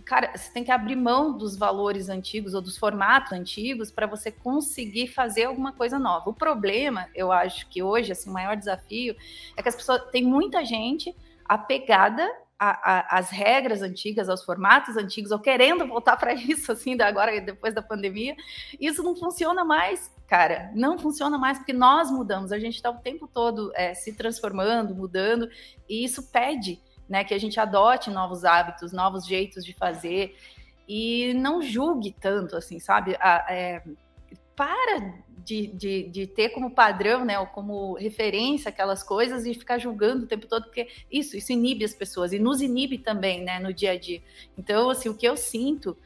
Cara, 0.00 0.36
você 0.36 0.52
tem 0.52 0.64
que 0.64 0.70
abrir 0.70 0.96
mão 0.96 1.36
dos 1.36 1.56
valores 1.56 2.08
antigos 2.08 2.54
ou 2.54 2.60
dos 2.60 2.76
formatos 2.76 3.32
antigos 3.32 3.90
para 3.90 4.06
você 4.06 4.30
conseguir 4.30 5.08
fazer 5.08 5.44
alguma 5.44 5.72
coisa 5.72 5.98
nova. 5.98 6.30
O 6.30 6.34
problema, 6.34 7.08
eu 7.14 7.32
acho 7.32 7.68
que 7.68 7.82
hoje, 7.82 8.12
assim, 8.12 8.30
o 8.30 8.32
maior 8.32 8.56
desafio 8.56 9.16
é 9.56 9.62
que 9.62 9.68
as 9.68 9.76
pessoas, 9.76 10.02
tem 10.10 10.24
muita 10.24 10.64
gente 10.64 11.14
apegada 11.44 12.28
às 12.58 13.30
regras 13.30 13.82
antigas, 13.82 14.28
aos 14.28 14.42
formatos 14.42 14.96
antigos, 14.96 15.30
ou 15.30 15.38
querendo 15.38 15.86
voltar 15.86 16.16
para 16.16 16.34
isso, 16.34 16.72
assim, 16.72 16.96
da 16.96 17.06
agora 17.06 17.40
depois 17.40 17.72
da 17.72 17.80
pandemia. 17.80 18.36
Isso 18.80 19.02
não 19.02 19.14
funciona 19.14 19.64
mais 19.64 20.12
cara. 20.28 20.70
Não 20.74 20.98
funciona 20.98 21.38
mais 21.38 21.58
porque 21.58 21.72
nós 21.72 22.10
mudamos. 22.10 22.52
A 22.52 22.58
gente 22.58 22.76
está 22.76 22.90
o 22.90 22.98
tempo 22.98 23.26
todo 23.26 23.72
é, 23.74 23.94
se 23.94 24.12
transformando, 24.12 24.94
mudando, 24.94 25.48
e 25.88 26.04
isso 26.04 26.30
pede 26.30 26.80
né, 27.08 27.24
que 27.24 27.34
a 27.34 27.38
gente 27.38 27.58
adote 27.58 28.10
novos 28.10 28.44
hábitos, 28.44 28.92
novos 28.92 29.26
jeitos 29.26 29.64
de 29.64 29.72
fazer 29.72 30.36
e 30.86 31.32
não 31.34 31.62
julgue 31.62 32.14
tanto, 32.20 32.56
assim, 32.56 32.78
sabe? 32.78 33.16
A, 33.20 33.46
é, 33.48 33.82
para 34.54 35.14
de, 35.44 35.68
de, 35.68 36.02
de, 36.08 36.26
ter 36.26 36.50
como 36.50 36.70
padrão, 36.70 37.24
né, 37.24 37.38
ou 37.38 37.46
como 37.46 37.94
referência 37.94 38.68
aquelas 38.68 39.02
coisas 39.02 39.46
e 39.46 39.54
ficar 39.54 39.78
julgando 39.78 40.24
o 40.24 40.26
tempo 40.26 40.46
todo, 40.46 40.64
porque 40.64 40.88
isso, 41.10 41.36
isso 41.36 41.52
inibe 41.52 41.84
as 41.84 41.94
pessoas 41.94 42.32
e 42.32 42.38
nos 42.38 42.60
inibe 42.60 42.98
também, 42.98 43.42
né, 43.42 43.58
no 43.58 43.72
dia 43.72 43.92
a 43.92 43.98
dia. 43.98 44.20
Então, 44.56 44.90
assim, 44.90 45.08
o 45.08 45.14
que 45.14 45.26
eu 45.26 45.36
sinto 45.36 45.96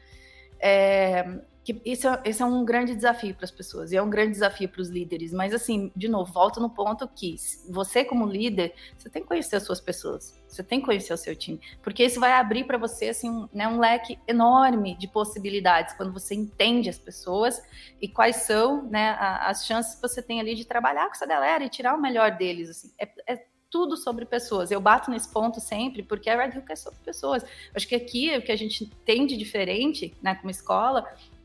é, 0.59 1.39
que 1.63 1.81
isso, 1.85 2.07
é, 2.07 2.21
é 2.25 2.45
um 2.45 2.65
grande 2.65 2.93
desafio 2.93 3.33
para 3.33 3.45
as 3.45 3.51
pessoas 3.51 3.91
e 3.91 3.95
é 3.95 4.01
um 4.01 4.09
grande 4.09 4.31
desafio 4.31 4.67
para 4.67 4.81
os 4.81 4.89
líderes. 4.89 5.31
Mas 5.31 5.53
assim, 5.53 5.91
de 5.95 6.09
novo, 6.09 6.31
volto 6.31 6.59
no 6.59 6.69
ponto 6.69 7.07
que 7.07 7.35
você 7.69 8.03
como 8.03 8.25
líder, 8.25 8.73
você 8.97 9.09
tem 9.09 9.21
que 9.21 9.27
conhecer 9.27 9.55
as 9.55 9.63
suas 9.63 9.79
pessoas, 9.79 10.37
você 10.47 10.61
tem 10.61 10.79
que 10.79 10.85
conhecer 10.85 11.13
o 11.13 11.17
seu 11.17 11.35
time, 11.35 11.59
porque 11.81 12.03
isso 12.03 12.19
vai 12.19 12.33
abrir 12.33 12.65
para 12.65 12.77
você 12.77 13.09
assim 13.09 13.29
um, 13.29 13.47
né, 13.53 13.67
um 13.67 13.79
leque 13.79 14.19
enorme 14.27 14.95
de 14.97 15.07
possibilidades 15.07 15.95
quando 15.95 16.11
você 16.11 16.35
entende 16.35 16.89
as 16.89 16.97
pessoas 16.97 17.61
e 18.01 18.07
quais 18.07 18.37
são 18.37 18.83
né, 18.89 19.15
as 19.19 19.65
chances 19.65 19.95
que 19.95 20.01
você 20.01 20.21
tem 20.21 20.39
ali 20.39 20.55
de 20.55 20.65
trabalhar 20.65 21.05
com 21.05 21.13
essa 21.13 21.25
galera 21.25 21.63
e 21.63 21.69
tirar 21.69 21.95
o 21.95 22.01
melhor 22.01 22.31
deles. 22.31 22.69
Assim, 22.69 22.91
é, 22.99 23.09
é 23.27 23.45
tudo 23.73 23.97
sobre 23.97 24.23
pessoas. 24.23 24.69
Eu 24.69 24.79
bato 24.79 25.09
nesse 25.09 25.27
ponto 25.33 25.59
sempre, 25.59 26.03
porque 26.03 26.29
a 26.29 26.37
Red 26.37 26.59
Hook 26.59 26.71
é 26.71 26.75
sobre 26.75 26.99
pessoas. 26.99 27.43
Acho 27.73 27.87
que 27.87 27.95
aqui 27.95 28.37
o 28.37 28.41
que 28.43 28.51
a 28.51 28.55
gente 28.55 28.85
tem 29.03 29.25
de 29.25 29.35
diferente, 29.35 30.15
né, 30.21 30.35
como 30.35 30.51
escola, 30.51 31.03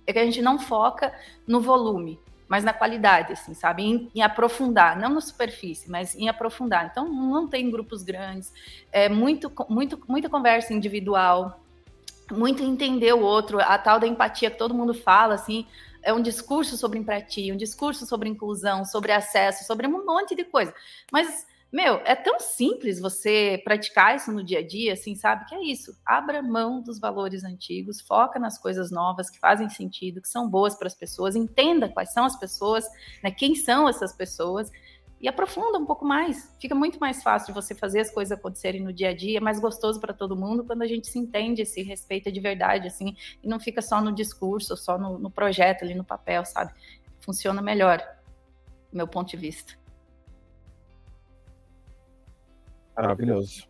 é 0.08 0.12
que 0.14 0.18
a 0.18 0.24
gente 0.24 0.40
não 0.40 0.58
foca 0.58 1.12
no 1.46 1.60
volume, 1.60 2.18
mas 2.48 2.64
na 2.64 2.72
qualidade, 2.72 3.34
assim, 3.34 3.52
sabe? 3.52 3.82
Em, 3.82 4.10
em, 4.14 4.22
aprofundar, 4.22 4.98
não 4.98 5.10
na 5.10 5.20
superfície, 5.20 5.90
mas 5.90 6.16
em 6.16 6.30
aprofundar. 6.30 6.88
Então, 6.90 7.12
não 7.12 7.46
tem 7.46 7.70
grupos 7.70 8.02
grandes, 8.02 8.50
é 8.90 9.06
muito, 9.06 9.52
muito, 9.68 10.00
muita 10.08 10.30
conversa 10.30 10.72
individual, 10.72 11.60
muito 12.32 12.62
entender 12.62 13.12
o 13.12 13.20
outro, 13.20 13.60
a 13.60 13.76
tal 13.76 14.00
da 14.00 14.06
empatia 14.06 14.50
que 14.50 14.56
todo 14.56 14.72
mundo 14.72 14.94
fala, 14.94 15.34
assim, 15.34 15.66
é 16.02 16.10
um 16.10 16.22
discurso 16.22 16.78
sobre 16.78 16.98
empatia, 16.98 17.52
um 17.52 17.56
discurso 17.56 18.06
sobre 18.06 18.30
inclusão, 18.30 18.86
sobre 18.86 19.12
acesso, 19.12 19.66
sobre 19.66 19.86
um 19.86 20.06
monte 20.06 20.34
de 20.34 20.44
coisa. 20.44 20.72
Mas 21.12 21.46
meu, 21.70 21.96
é 22.04 22.14
tão 22.14 22.40
simples 22.40 22.98
você 22.98 23.60
praticar 23.62 24.16
isso 24.16 24.32
no 24.32 24.42
dia 24.42 24.60
a 24.60 24.66
dia, 24.66 24.94
assim, 24.94 25.14
sabe? 25.14 25.44
Que 25.44 25.54
é 25.54 25.62
isso. 25.62 25.94
Abra 26.04 26.42
mão 26.42 26.80
dos 26.80 26.98
valores 26.98 27.44
antigos, 27.44 28.00
foca 28.00 28.38
nas 28.38 28.58
coisas 28.58 28.90
novas 28.90 29.28
que 29.28 29.38
fazem 29.38 29.68
sentido, 29.68 30.22
que 30.22 30.28
são 30.28 30.48
boas 30.48 30.74
para 30.74 30.86
as 30.86 30.94
pessoas, 30.94 31.36
entenda 31.36 31.88
quais 31.88 32.12
são 32.12 32.24
as 32.24 32.36
pessoas, 32.36 32.86
né? 33.22 33.30
Quem 33.30 33.54
são 33.54 33.86
essas 33.86 34.14
pessoas 34.14 34.70
e 35.20 35.28
aprofunda 35.28 35.78
um 35.78 35.84
pouco 35.84 36.06
mais. 36.06 36.54
Fica 36.58 36.74
muito 36.74 36.98
mais 36.98 37.22
fácil 37.22 37.52
você 37.52 37.74
fazer 37.74 38.00
as 38.00 38.10
coisas 38.10 38.32
acontecerem 38.32 38.82
no 38.82 38.92
dia 38.92 39.10
a 39.10 39.14
dia, 39.14 39.36
é 39.36 39.40
mais 39.40 39.60
gostoso 39.60 40.00
para 40.00 40.14
todo 40.14 40.36
mundo 40.36 40.64
quando 40.64 40.82
a 40.82 40.86
gente 40.86 41.06
se 41.06 41.18
entende, 41.18 41.66
se 41.66 41.82
respeita 41.82 42.32
de 42.32 42.40
verdade, 42.40 42.86
assim, 42.86 43.14
e 43.42 43.48
não 43.48 43.60
fica 43.60 43.82
só 43.82 44.00
no 44.00 44.12
discurso, 44.12 44.76
só 44.76 44.96
no, 44.96 45.18
no 45.18 45.30
projeto 45.30 45.82
ali 45.84 45.94
no 45.94 46.04
papel, 46.04 46.44
sabe? 46.44 46.72
Funciona 47.20 47.60
melhor, 47.60 47.98
do 48.90 48.96
meu 48.96 49.08
ponto 49.08 49.28
de 49.28 49.36
vista. 49.36 49.74
Maravilhoso. 52.98 53.68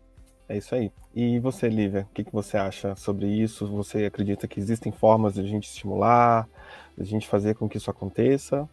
É 0.49 0.57
isso 0.57 0.75
aí. 0.75 0.91
E 1.15 1.39
você, 1.39 1.69
Lívia, 1.69 2.07
o 2.11 2.15
que, 2.15 2.25
que 2.25 2.33
você 2.33 2.57
acha 2.57 2.97
sobre 2.97 3.27
isso? 3.27 3.67
Você 3.67 4.07
acredita 4.07 4.49
que 4.49 4.59
existem 4.59 4.91
formas 4.91 5.35
de 5.35 5.41
a 5.41 5.45
gente 5.45 5.69
estimular, 5.69 6.49
de 6.97 7.03
a 7.03 7.07
gente 7.07 7.29
fazer 7.29 7.55
com 7.55 7.69
que 7.69 7.77
isso 7.77 7.91
aconteça? 7.91 8.69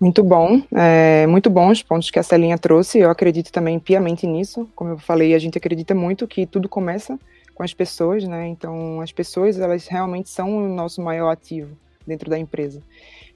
Muito 0.00 0.24
bom, 0.24 0.60
é, 0.74 1.26
muito 1.28 1.48
bons 1.48 1.78
os 1.78 1.82
pontos 1.82 2.10
que 2.10 2.18
a 2.18 2.22
Celinha 2.22 2.58
trouxe. 2.58 2.98
Eu 2.98 3.10
acredito 3.10 3.52
também 3.52 3.78
piamente 3.78 4.26
nisso. 4.26 4.68
Como 4.74 4.90
eu 4.90 4.98
falei, 4.98 5.34
a 5.34 5.38
gente 5.38 5.58
acredita 5.58 5.94
muito 5.94 6.26
que 6.26 6.46
tudo 6.46 6.68
começa 6.68 7.18
com 7.54 7.62
as 7.62 7.74
pessoas, 7.74 8.24
né? 8.24 8.48
Então, 8.48 9.00
as 9.00 9.12
pessoas, 9.12 9.60
elas 9.60 9.86
realmente 9.86 10.28
são 10.30 10.56
o 10.56 10.74
nosso 10.74 11.00
maior 11.02 11.30
ativo 11.30 11.76
dentro 12.06 12.30
da 12.30 12.38
empresa. 12.38 12.82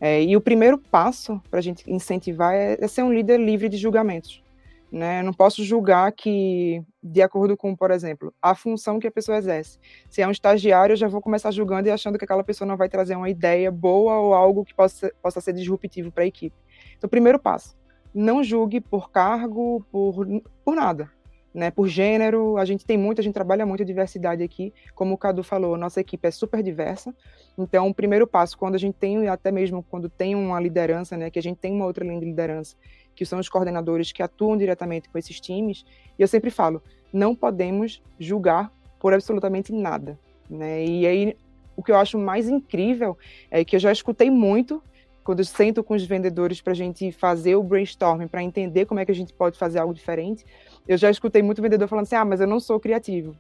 É, 0.01 0.23
e 0.23 0.37
o 0.37 0.41
primeiro 0.41 0.79
passo 0.79 1.41
para 1.51 1.61
a 1.61 1.63
gente 1.63 1.89
incentivar 1.91 2.55
é, 2.55 2.77
é 2.81 2.89
ser 2.89 3.03
um 3.03 3.13
líder 3.13 3.39
livre 3.39 3.69
de 3.69 3.77
julgamentos. 3.77 4.43
Né? 4.91 5.21
Eu 5.21 5.25
não 5.25 5.33
posso 5.33 5.65
julgar 5.65 6.13
que, 6.13 6.83
de 7.03 7.21
acordo 7.21 7.57
com, 7.57 7.75
por 7.75 7.91
exemplo, 7.91 8.33
a 8.41 8.55
função 8.55 8.99
que 8.99 9.07
a 9.07 9.11
pessoa 9.11 9.37
exerce. 9.37 9.79
Se 10.09 10.23
é 10.23 10.29
um 10.29 10.31
estagiário, 10.31 10.93
eu 10.93 10.97
já 10.97 11.09
vou 11.09 11.21
começar 11.21 11.51
julgando 11.51 11.89
e 11.89 11.91
achando 11.91 12.17
que 12.17 12.25
aquela 12.25 12.45
pessoa 12.45 12.69
não 12.69 12.77
vai 12.77 12.89
trazer 12.89 13.17
uma 13.17 13.29
ideia 13.29 13.71
boa 13.71 14.19
ou 14.21 14.33
algo 14.33 14.65
que 14.65 14.75
possa, 14.75 15.13
possa 15.21 15.41
ser 15.41 15.53
disruptivo 15.53 16.13
para 16.13 16.23
a 16.23 16.27
equipe. 16.27 16.57
Então, 16.97 17.11
primeiro 17.11 17.39
passo, 17.39 17.77
não 18.15 18.43
julgue 18.43 18.81
por 18.81 19.11
cargo, 19.11 19.85
por, 19.91 20.27
por 20.65 20.75
nada. 20.75 21.11
Né, 21.57 21.71
por 21.71 21.89
gênero, 21.89 22.59
a 22.59 22.67
gente 22.67 22.85
tem 22.85 22.99
muito, 22.99 23.19
a 23.19 23.25
gente 23.25 23.33
trabalha 23.33 23.65
muito 23.65 23.83
a 23.83 23.87
diversidade 23.87 24.43
aqui, 24.43 24.75
como 24.95 25.15
o 25.15 25.17
Cadu 25.17 25.43
falou, 25.43 25.75
nossa 25.79 26.03
equipe 26.03 26.29
é 26.29 26.31
super 26.31 26.63
diversa, 26.63 27.15
então 27.57 27.89
o 27.89 27.95
primeiro 27.95 28.27
passo, 28.27 28.59
quando 28.59 28.75
a 28.75 28.79
gente 28.79 28.97
tem, 28.97 29.27
até 29.27 29.51
mesmo 29.51 29.83
quando 29.83 30.11
tem 30.11 30.35
uma 30.35 30.61
liderança, 30.61 31.17
né, 31.17 31.31
que 31.31 31.39
a 31.39 31.43
gente 31.43 31.57
tem 31.57 31.73
uma 31.73 31.87
outra 31.87 32.05
linha 32.05 32.21
de 32.21 32.27
liderança, 32.27 32.77
que 33.15 33.25
são 33.25 33.39
os 33.39 33.49
coordenadores 33.49 34.13
que 34.13 34.23
atuam 34.23 34.55
diretamente 34.55 35.09
com 35.09 35.17
esses 35.17 35.41
times, 35.41 35.83
e 36.19 36.23
eu 36.23 36.29
sempre 36.29 36.51
falo, 36.51 36.83
não 37.11 37.35
podemos 37.35 38.03
julgar 38.21 38.71
por 39.01 39.15
absolutamente 39.15 39.73
nada, 39.73 40.19
né? 40.51 40.85
E 40.85 41.07
aí 41.07 41.37
o 41.75 41.83
que 41.83 41.91
eu 41.91 41.97
acho 41.97 42.19
mais 42.19 42.51
incrível 42.51 43.17
é 43.51 43.65
que 43.65 43.77
eu 43.77 43.81
já 43.81 43.91
escutei 43.91 44.31
muito 44.31 44.83
quando 45.25 45.41
eu 45.41 45.45
sento 45.45 45.83
com 45.83 45.95
os 45.95 46.05
vendedores 46.05 46.61
para 46.61 46.73
a 46.73 46.77
gente 46.77 47.11
fazer 47.11 47.57
o 47.57 47.63
brainstorming, 47.63 48.29
para 48.29 48.45
entender 48.45 48.87
como 48.87 49.01
é 49.01 49.05
que 49.05 49.11
a 49.11 49.15
gente 49.15 49.33
pode 49.33 49.59
fazer 49.59 49.81
algo 49.81 49.93
diferente, 49.93 50.45
eu 50.89 50.97
já 50.97 51.11
escutei 51.11 51.43
muito 51.43 51.63
vendedor 51.63 51.89
falando 51.89 52.05
assim, 52.05 52.15
ah, 52.17 52.25
mas 52.25 52.41
eu 52.41 52.47
não 52.47 52.61
sou 52.61 52.79
criativo. 52.79 53.37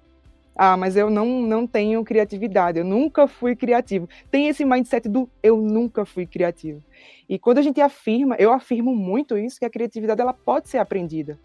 Ah, 0.54 0.76
mas 0.76 0.96
eu 0.96 1.10
não, 1.10 1.42
não 1.42 1.66
tenho 1.66 2.02
criatividade, 2.02 2.78
eu 2.78 2.84
nunca 2.84 3.28
fui 3.28 3.54
criativo. 3.54 4.08
Tem 4.30 4.48
esse 4.48 4.64
mindset 4.64 5.06
do 5.06 5.28
eu 5.42 5.58
nunca 5.58 6.06
fui 6.06 6.26
criativo. 6.26 6.82
E 7.28 7.38
quando 7.38 7.58
a 7.58 7.62
gente 7.62 7.80
afirma, 7.80 8.36
eu 8.38 8.50
afirmo 8.52 8.94
muito 8.94 9.36
isso, 9.36 9.58
que 9.58 9.66
a 9.66 9.70
criatividade 9.70 10.20
ela 10.20 10.32
pode 10.32 10.68
ser 10.68 10.78
aprendida. 10.78 11.38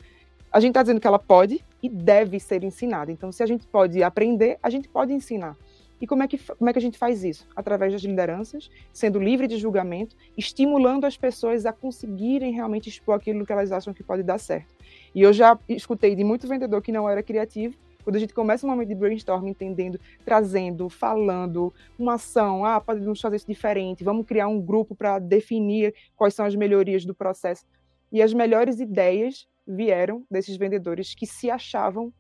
A 0.51 0.59
gente 0.59 0.71
está 0.71 0.81
dizendo 0.81 1.01
que 1.01 1.07
ela 1.07 1.19
pode 1.19 1.63
e 1.83 1.89
deve 1.89 2.39
ser 2.39 2.63
ensinada. 2.63 3.11
Então, 3.11 3.31
se 3.31 3.43
a 3.43 3.45
gente 3.45 3.67
pode 3.67 4.01
aprender, 4.01 4.57
a 4.63 4.69
gente 4.69 4.87
pode 4.87 5.13
ensinar. 5.13 5.57
E 6.01 6.07
como 6.07 6.23
é 6.23 6.27
que, 6.27 6.37
como 6.37 6.67
é 6.67 6.73
que 6.73 6.79
a 6.79 6.81
gente 6.81 6.97
faz 6.97 7.23
isso? 7.23 7.47
Através 7.55 7.93
das 7.93 8.01
lideranças, 8.01 8.71
sendo 8.91 9.19
livre 9.19 9.47
de 9.47 9.57
julgamento, 9.57 10.15
estimulando 10.35 11.05
as 11.05 11.15
pessoas 11.15 11.65
a 11.65 11.71
conseguirem 11.71 12.51
realmente 12.51 12.89
expor 12.89 13.15
aquilo 13.15 13.45
que 13.45 13.53
elas 13.53 13.71
acham 13.71 13.93
que 13.93 14.03
pode 14.03 14.23
dar 14.23 14.39
certo. 14.39 14.73
E 15.13 15.21
eu 15.21 15.31
já 15.31 15.57
escutei 15.69 16.15
de 16.15 16.23
muito 16.23 16.47
vendedor 16.47 16.81
que 16.81 16.91
não 16.91 17.07
era 17.07 17.21
criativo 17.21 17.75
quando 18.03 18.15
a 18.15 18.19
gente 18.19 18.33
começa 18.33 18.65
um 18.65 18.69
momento 18.69 18.87
de 18.87 18.95
brainstorm, 18.95 19.47
entendendo, 19.47 19.99
trazendo, 20.25 20.89
falando, 20.89 21.73
uma 21.97 22.15
ação, 22.15 22.65
ah, 22.65 22.81
podemos 22.81 23.21
fazer 23.21 23.35
isso 23.35 23.47
diferente, 23.47 24.03
vamos 24.03 24.25
criar 24.25 24.47
um 24.47 24.59
grupo 24.59 24.95
para 24.95 25.19
definir 25.19 25.93
quais 26.15 26.33
são 26.33 26.45
as 26.45 26.55
melhorias 26.55 27.05
do 27.05 27.13
processo. 27.13 27.63
E 28.11 28.21
as 28.21 28.33
melhores 28.33 28.79
ideias 28.79 29.47
vieram 29.67 30.25
desses 30.29 30.57
vendedores 30.57 31.13
que 31.13 31.25
se 31.25 31.49
achavam 31.49 32.11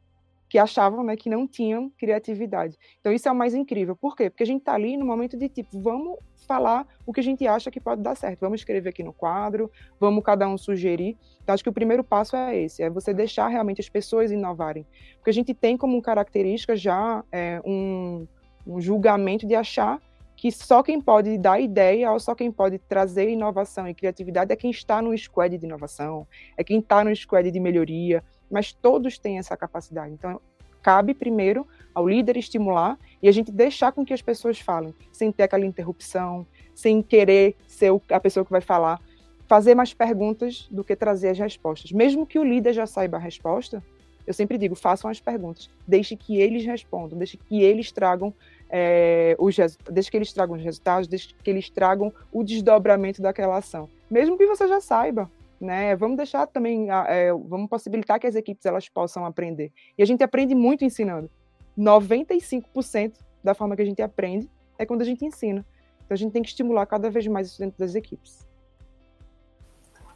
que 0.51 0.57
achavam 0.57 1.01
né, 1.01 1.15
que 1.15 1.29
não 1.29 1.47
tinham 1.47 1.89
criatividade. 1.97 2.77
Então, 2.99 3.13
isso 3.13 3.25
é 3.25 3.31
o 3.31 3.35
mais 3.35 3.53
incrível. 3.53 3.95
Por 3.95 4.17
quê? 4.17 4.29
Porque 4.29 4.43
a 4.43 4.45
gente 4.45 4.59
está 4.59 4.73
ali 4.73 4.97
no 4.97 5.05
momento 5.05 5.37
de 5.37 5.47
tipo, 5.47 5.79
vamos 5.79 6.19
falar 6.45 6.85
o 7.05 7.13
que 7.13 7.21
a 7.21 7.23
gente 7.23 7.47
acha 7.47 7.71
que 7.71 7.79
pode 7.79 8.01
dar 8.01 8.15
certo. 8.15 8.41
Vamos 8.41 8.59
escrever 8.59 8.89
aqui 8.89 9.01
no 9.01 9.13
quadro, 9.13 9.71
vamos 9.97 10.21
cada 10.25 10.45
um 10.49 10.57
sugerir. 10.57 11.17
Então, 11.41 11.53
acho 11.53 11.63
que 11.63 11.69
o 11.69 11.73
primeiro 11.73 12.03
passo 12.03 12.35
é 12.35 12.57
esse, 12.57 12.83
é 12.83 12.89
você 12.89 13.13
deixar 13.13 13.47
realmente 13.47 13.79
as 13.79 13.87
pessoas 13.87 14.29
inovarem. 14.29 14.85
Porque 15.15 15.29
a 15.29 15.33
gente 15.33 15.53
tem 15.53 15.77
como 15.77 16.01
característica 16.01 16.75
já 16.75 17.23
é, 17.31 17.61
um, 17.63 18.27
um 18.67 18.81
julgamento 18.81 19.47
de 19.47 19.55
achar 19.55 20.01
que 20.35 20.51
só 20.51 20.83
quem 20.83 20.99
pode 20.99 21.37
dar 21.37 21.61
ideia 21.61 22.11
ou 22.11 22.19
só 22.19 22.35
quem 22.35 22.51
pode 22.51 22.77
trazer 22.77 23.29
inovação 23.29 23.87
e 23.87 23.93
criatividade 23.93 24.51
é 24.51 24.55
quem 24.57 24.71
está 24.71 25.01
no 25.01 25.17
squad 25.17 25.57
de 25.57 25.65
inovação, 25.65 26.27
é 26.57 26.63
quem 26.63 26.79
está 26.79 27.05
no 27.05 27.15
squad 27.15 27.49
de 27.49 27.59
melhoria, 27.59 28.21
mas 28.51 28.73
todos 28.73 29.17
têm 29.17 29.37
essa 29.37 29.55
capacidade. 29.55 30.13
Então, 30.13 30.39
cabe 30.81 31.13
primeiro 31.13 31.65
ao 31.93 32.07
líder 32.07 32.37
estimular 32.37 32.97
e 33.21 33.27
a 33.27 33.31
gente 33.31 33.51
deixar 33.51 33.91
com 33.91 34.05
que 34.05 34.13
as 34.13 34.21
pessoas 34.21 34.59
falem, 34.59 34.93
sem 35.11 35.31
ter 35.31 35.43
aquela 35.43 35.65
interrupção, 35.65 36.45
sem 36.75 37.01
querer 37.01 37.55
ser 37.67 37.91
a 38.09 38.19
pessoa 38.19 38.45
que 38.45 38.51
vai 38.51 38.61
falar, 38.61 38.99
fazer 39.47 39.75
mais 39.75 39.93
perguntas 39.93 40.67
do 40.71 40.83
que 40.83 40.95
trazer 40.95 41.29
as 41.29 41.39
respostas. 41.39 41.91
Mesmo 41.91 42.25
que 42.25 42.39
o 42.39 42.43
líder 42.43 42.73
já 42.73 42.85
saiba 42.85 43.17
a 43.17 43.19
resposta, 43.19 43.83
eu 44.25 44.33
sempre 44.33 44.57
digo, 44.57 44.75
façam 44.75 45.09
as 45.09 45.19
perguntas, 45.19 45.69
deixe 45.87 46.15
que 46.15 46.37
eles 46.37 46.65
respondam, 46.65 47.17
deixe 47.17 47.37
que 47.37 47.61
eles 47.61 47.91
tragam 47.91 48.33
é, 48.69 49.35
os 49.37 49.55
deixe 49.91 50.09
que 50.09 50.17
eles 50.17 50.31
tragam 50.31 50.55
os 50.55 50.63
resultados, 50.63 51.07
deixe 51.07 51.33
que 51.33 51.49
eles 51.49 51.69
tragam 51.69 52.13
o 52.31 52.43
desdobramento 52.43 53.21
daquela 53.21 53.57
ação, 53.57 53.89
mesmo 54.09 54.37
que 54.37 54.45
você 54.45 54.67
já 54.67 54.79
saiba 54.79 55.29
né? 55.61 55.95
Vamos 55.95 56.17
deixar 56.17 56.47
também, 56.47 56.87
é, 57.07 57.31
vamos 57.31 57.69
possibilitar 57.69 58.19
que 58.19 58.27
as 58.27 58.35
equipes 58.35 58.65
elas 58.65 58.89
possam 58.89 59.25
aprender. 59.25 59.71
E 59.97 60.01
a 60.01 60.05
gente 60.05 60.23
aprende 60.23 60.55
muito 60.55 60.83
ensinando. 60.83 61.29
95% 61.77 63.13
da 63.43 63.53
forma 63.53 63.75
que 63.75 63.81
a 63.81 63.85
gente 63.85 64.01
aprende 64.01 64.49
é 64.77 64.85
quando 64.85 65.01
a 65.01 65.05
gente 65.05 65.23
ensina. 65.23 65.65
Então 66.03 66.15
a 66.15 66.17
gente 66.17 66.31
tem 66.33 66.41
que 66.41 66.49
estimular 66.49 66.85
cada 66.85 67.09
vez 67.09 67.25
mais 67.27 67.47
isso 67.47 67.59
dentro 67.59 67.77
das 67.77 67.95
equipes. 67.95 68.45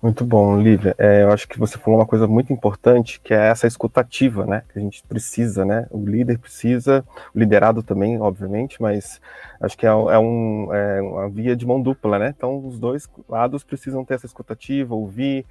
Muito 0.06 0.24
bom, 0.24 0.62
Lívia. 0.62 0.94
É, 1.00 1.24
eu 1.24 1.32
acho 1.32 1.48
que 1.48 1.58
você 1.58 1.80
falou 1.80 2.00
uma 2.00 2.06
coisa 2.06 2.28
muito 2.28 2.54
importante, 2.54 3.20
que 3.20 3.34
é 3.34 3.48
essa 3.48 3.66
escutativa, 3.66 4.46
né? 4.46 4.62
Que 4.72 4.78
a 4.78 4.82
gente 4.84 5.02
precisa, 5.02 5.66
né? 5.66 5.88
O 5.90 5.98
líder 6.06 6.38
precisa, 6.38 7.04
o 7.34 7.40
liderado 7.40 7.82
também, 7.82 8.22
obviamente, 8.22 8.80
mas 8.80 9.20
acho 9.60 9.76
que 9.76 9.84
é, 9.84 9.90
é, 9.90 10.20
um, 10.20 10.72
é 10.72 11.02
uma 11.02 11.28
via 11.28 11.56
de 11.56 11.66
mão 11.66 11.82
dupla, 11.82 12.20
né? 12.20 12.32
Então, 12.38 12.68
os 12.68 12.78
dois 12.78 13.10
lados 13.28 13.64
precisam 13.64 14.06
ter 14.06 14.14
essa 14.14 14.28
escutativa, 14.28 14.94
ouvir, 14.94 15.44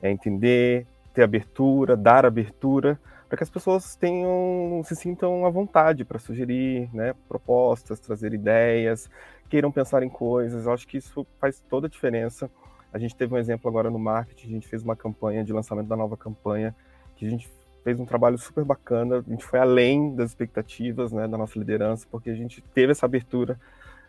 é, 0.00 0.08
entender, 0.08 0.86
ter 1.12 1.24
abertura, 1.24 1.96
dar 1.96 2.24
abertura, 2.24 3.00
para 3.28 3.36
que 3.36 3.42
as 3.42 3.50
pessoas 3.50 3.96
tenham, 3.96 4.82
se 4.84 4.94
sintam 4.94 5.44
à 5.44 5.50
vontade 5.50 6.04
para 6.04 6.20
sugerir, 6.20 6.88
né? 6.94 7.12
Propostas, 7.28 7.98
trazer 7.98 8.32
ideias, 8.32 9.10
queiram 9.48 9.72
pensar 9.72 10.04
em 10.04 10.08
coisas. 10.08 10.64
Eu 10.64 10.72
acho 10.72 10.86
que 10.86 10.98
isso 10.98 11.26
faz 11.40 11.60
toda 11.68 11.88
a 11.88 11.90
diferença 11.90 12.48
a 12.96 12.98
gente 12.98 13.14
teve 13.14 13.34
um 13.34 13.36
exemplo 13.36 13.68
agora 13.68 13.90
no 13.90 13.98
marketing, 13.98 14.46
a 14.46 14.50
gente 14.52 14.66
fez 14.66 14.82
uma 14.82 14.96
campanha 14.96 15.44
de 15.44 15.52
lançamento 15.52 15.86
da 15.86 15.96
nova 15.96 16.16
campanha, 16.16 16.74
que 17.14 17.26
a 17.26 17.30
gente 17.30 17.46
fez 17.84 18.00
um 18.00 18.06
trabalho 18.06 18.38
super 18.38 18.64
bacana, 18.64 19.18
a 19.18 19.30
gente 19.30 19.44
foi 19.44 19.58
além 19.58 20.14
das 20.14 20.30
expectativas 20.30 21.12
né, 21.12 21.28
da 21.28 21.36
nossa 21.36 21.58
liderança, 21.58 22.06
porque 22.10 22.30
a 22.30 22.34
gente 22.34 22.62
teve 22.74 22.92
essa 22.92 23.04
abertura 23.04 23.60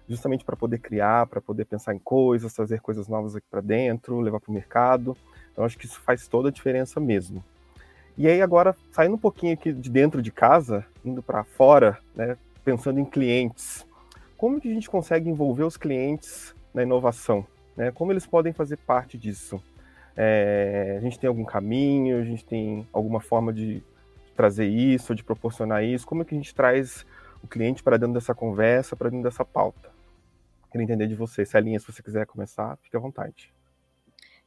justamente 0.07 0.45
para 0.45 0.55
poder 0.55 0.79
criar, 0.79 1.27
para 1.27 1.41
poder 1.41 1.65
pensar 1.65 1.93
em 1.93 1.99
coisas, 1.99 2.53
trazer 2.53 2.79
coisas 2.79 3.09
novas 3.09 3.35
aqui 3.35 3.45
para 3.51 3.59
dentro, 3.59 4.21
levar 4.21 4.39
para 4.39 4.49
o 4.49 4.53
mercado. 4.53 5.17
Então, 5.51 5.65
acho 5.65 5.77
que 5.77 5.85
isso 5.85 5.99
faz 5.99 6.25
toda 6.29 6.47
a 6.47 6.51
diferença 6.51 6.97
mesmo. 6.97 7.43
E 8.17 8.25
aí, 8.25 8.41
agora, 8.41 8.73
saindo 8.93 9.15
um 9.15 9.19
pouquinho 9.19 9.53
aqui 9.53 9.73
de 9.73 9.89
dentro 9.89 10.21
de 10.21 10.31
casa, 10.31 10.85
indo 11.03 11.21
para 11.21 11.43
fora, 11.43 11.99
né, 12.15 12.37
pensando 12.63 13.01
em 13.01 13.05
clientes, 13.05 13.85
como 14.37 14.61
que 14.61 14.71
a 14.71 14.73
gente 14.73 14.89
consegue 14.89 15.29
envolver 15.29 15.63
os 15.65 15.75
clientes 15.75 16.55
na 16.73 16.83
inovação? 16.83 17.45
Né? 17.77 17.91
Como 17.91 18.11
eles 18.11 18.25
podem 18.25 18.51
fazer 18.51 18.77
parte 18.77 19.17
disso? 19.17 19.63
É, 20.15 20.95
a 20.97 21.01
gente 21.01 21.19
tem 21.19 21.27
algum 21.27 21.45
caminho, 21.45 22.19
a 22.19 22.23
gente 22.23 22.43
tem 22.43 22.87
alguma 22.91 23.21
forma 23.21 23.53
de 23.53 23.83
trazer 24.35 24.65
isso, 24.65 25.13
de 25.13 25.23
proporcionar 25.23 25.83
isso? 25.83 26.07
Como 26.07 26.23
é 26.23 26.25
que 26.25 26.33
a 26.33 26.37
gente 26.37 26.53
traz 26.53 27.05
o 27.41 27.47
cliente 27.47 27.83
para 27.83 27.97
dentro 27.97 28.15
dessa 28.15 28.33
conversa, 28.33 28.95
para 28.95 29.09
dentro 29.09 29.23
dessa 29.23 29.45
pauta? 29.45 29.91
Queria 30.71 30.83
entender 30.83 31.07
de 31.07 31.15
você. 31.15 31.45
Celinha, 31.45 31.79
se 31.79 31.85
você 31.85 32.01
quiser 32.01 32.25
começar, 32.25 32.77
fique 32.81 32.97
à 32.97 32.99
vontade. 32.99 33.53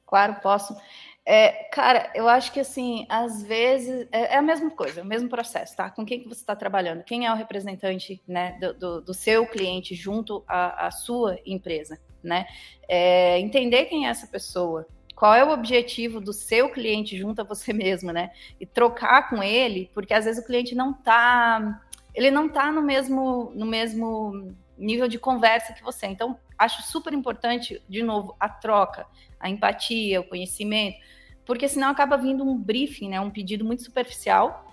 Claro, 0.04 0.36
posso. 0.42 0.76
É, 1.24 1.68
cara, 1.70 2.10
eu 2.16 2.28
acho 2.28 2.52
que 2.52 2.58
assim, 2.58 3.06
às 3.08 3.42
vezes 3.44 4.08
é, 4.10 4.34
é, 4.34 4.36
a 4.36 4.42
mesma 4.42 4.70
coisa, 4.70 5.00
é 5.00 5.02
o 5.04 5.06
mesmo 5.06 5.28
processo, 5.28 5.76
tá? 5.76 5.88
Com 5.88 6.04
quem 6.04 6.20
que 6.20 6.28
você 6.28 6.40
está 6.40 6.56
trabalhando? 6.56 7.04
Quem 7.04 7.26
é 7.26 7.32
o 7.32 7.36
representante 7.36 8.20
né, 8.26 8.58
do, 8.58 8.74
do, 8.74 9.00
do 9.02 9.14
seu 9.14 9.46
cliente 9.46 9.94
junto 9.94 10.42
à, 10.48 10.88
à 10.88 10.90
sua 10.90 11.38
empresa? 11.46 12.00
Né? 12.22 12.46
É, 12.88 13.38
entender 13.38 13.86
quem 13.86 14.06
é 14.06 14.10
essa 14.10 14.26
pessoa, 14.26 14.86
qual 15.14 15.34
é 15.34 15.44
o 15.44 15.50
objetivo 15.50 16.20
do 16.20 16.32
seu 16.32 16.70
cliente 16.70 17.18
junto 17.18 17.40
a 17.40 17.44
você 17.44 17.72
mesmo, 17.74 18.12
né? 18.12 18.30
E 18.58 18.66
trocar 18.66 19.28
com 19.28 19.42
ele, 19.42 19.90
porque 19.94 20.14
às 20.14 20.24
vezes 20.24 20.42
o 20.42 20.46
cliente 20.46 20.74
não 20.74 20.92
tá, 20.92 21.82
ele 22.14 22.30
não 22.30 22.48
tá 22.48 22.72
no 22.72 22.82
mesmo, 22.82 23.52
no 23.54 23.66
mesmo 23.66 24.54
nível 24.76 25.08
de 25.08 25.18
conversa 25.18 25.72
que 25.72 25.82
você. 25.82 26.06
Então, 26.06 26.38
acho 26.58 26.82
super 26.82 27.12
importante, 27.12 27.82
de 27.88 28.02
novo, 28.02 28.34
a 28.40 28.48
troca, 28.48 29.06
a 29.38 29.48
empatia, 29.48 30.20
o 30.20 30.24
conhecimento, 30.24 30.98
porque 31.44 31.68
senão 31.68 31.88
acaba 31.88 32.16
vindo 32.16 32.44
um 32.44 32.56
briefing, 32.56 33.10
né? 33.10 33.20
Um 33.20 33.30
pedido 33.30 33.64
muito 33.64 33.82
superficial 33.82 34.69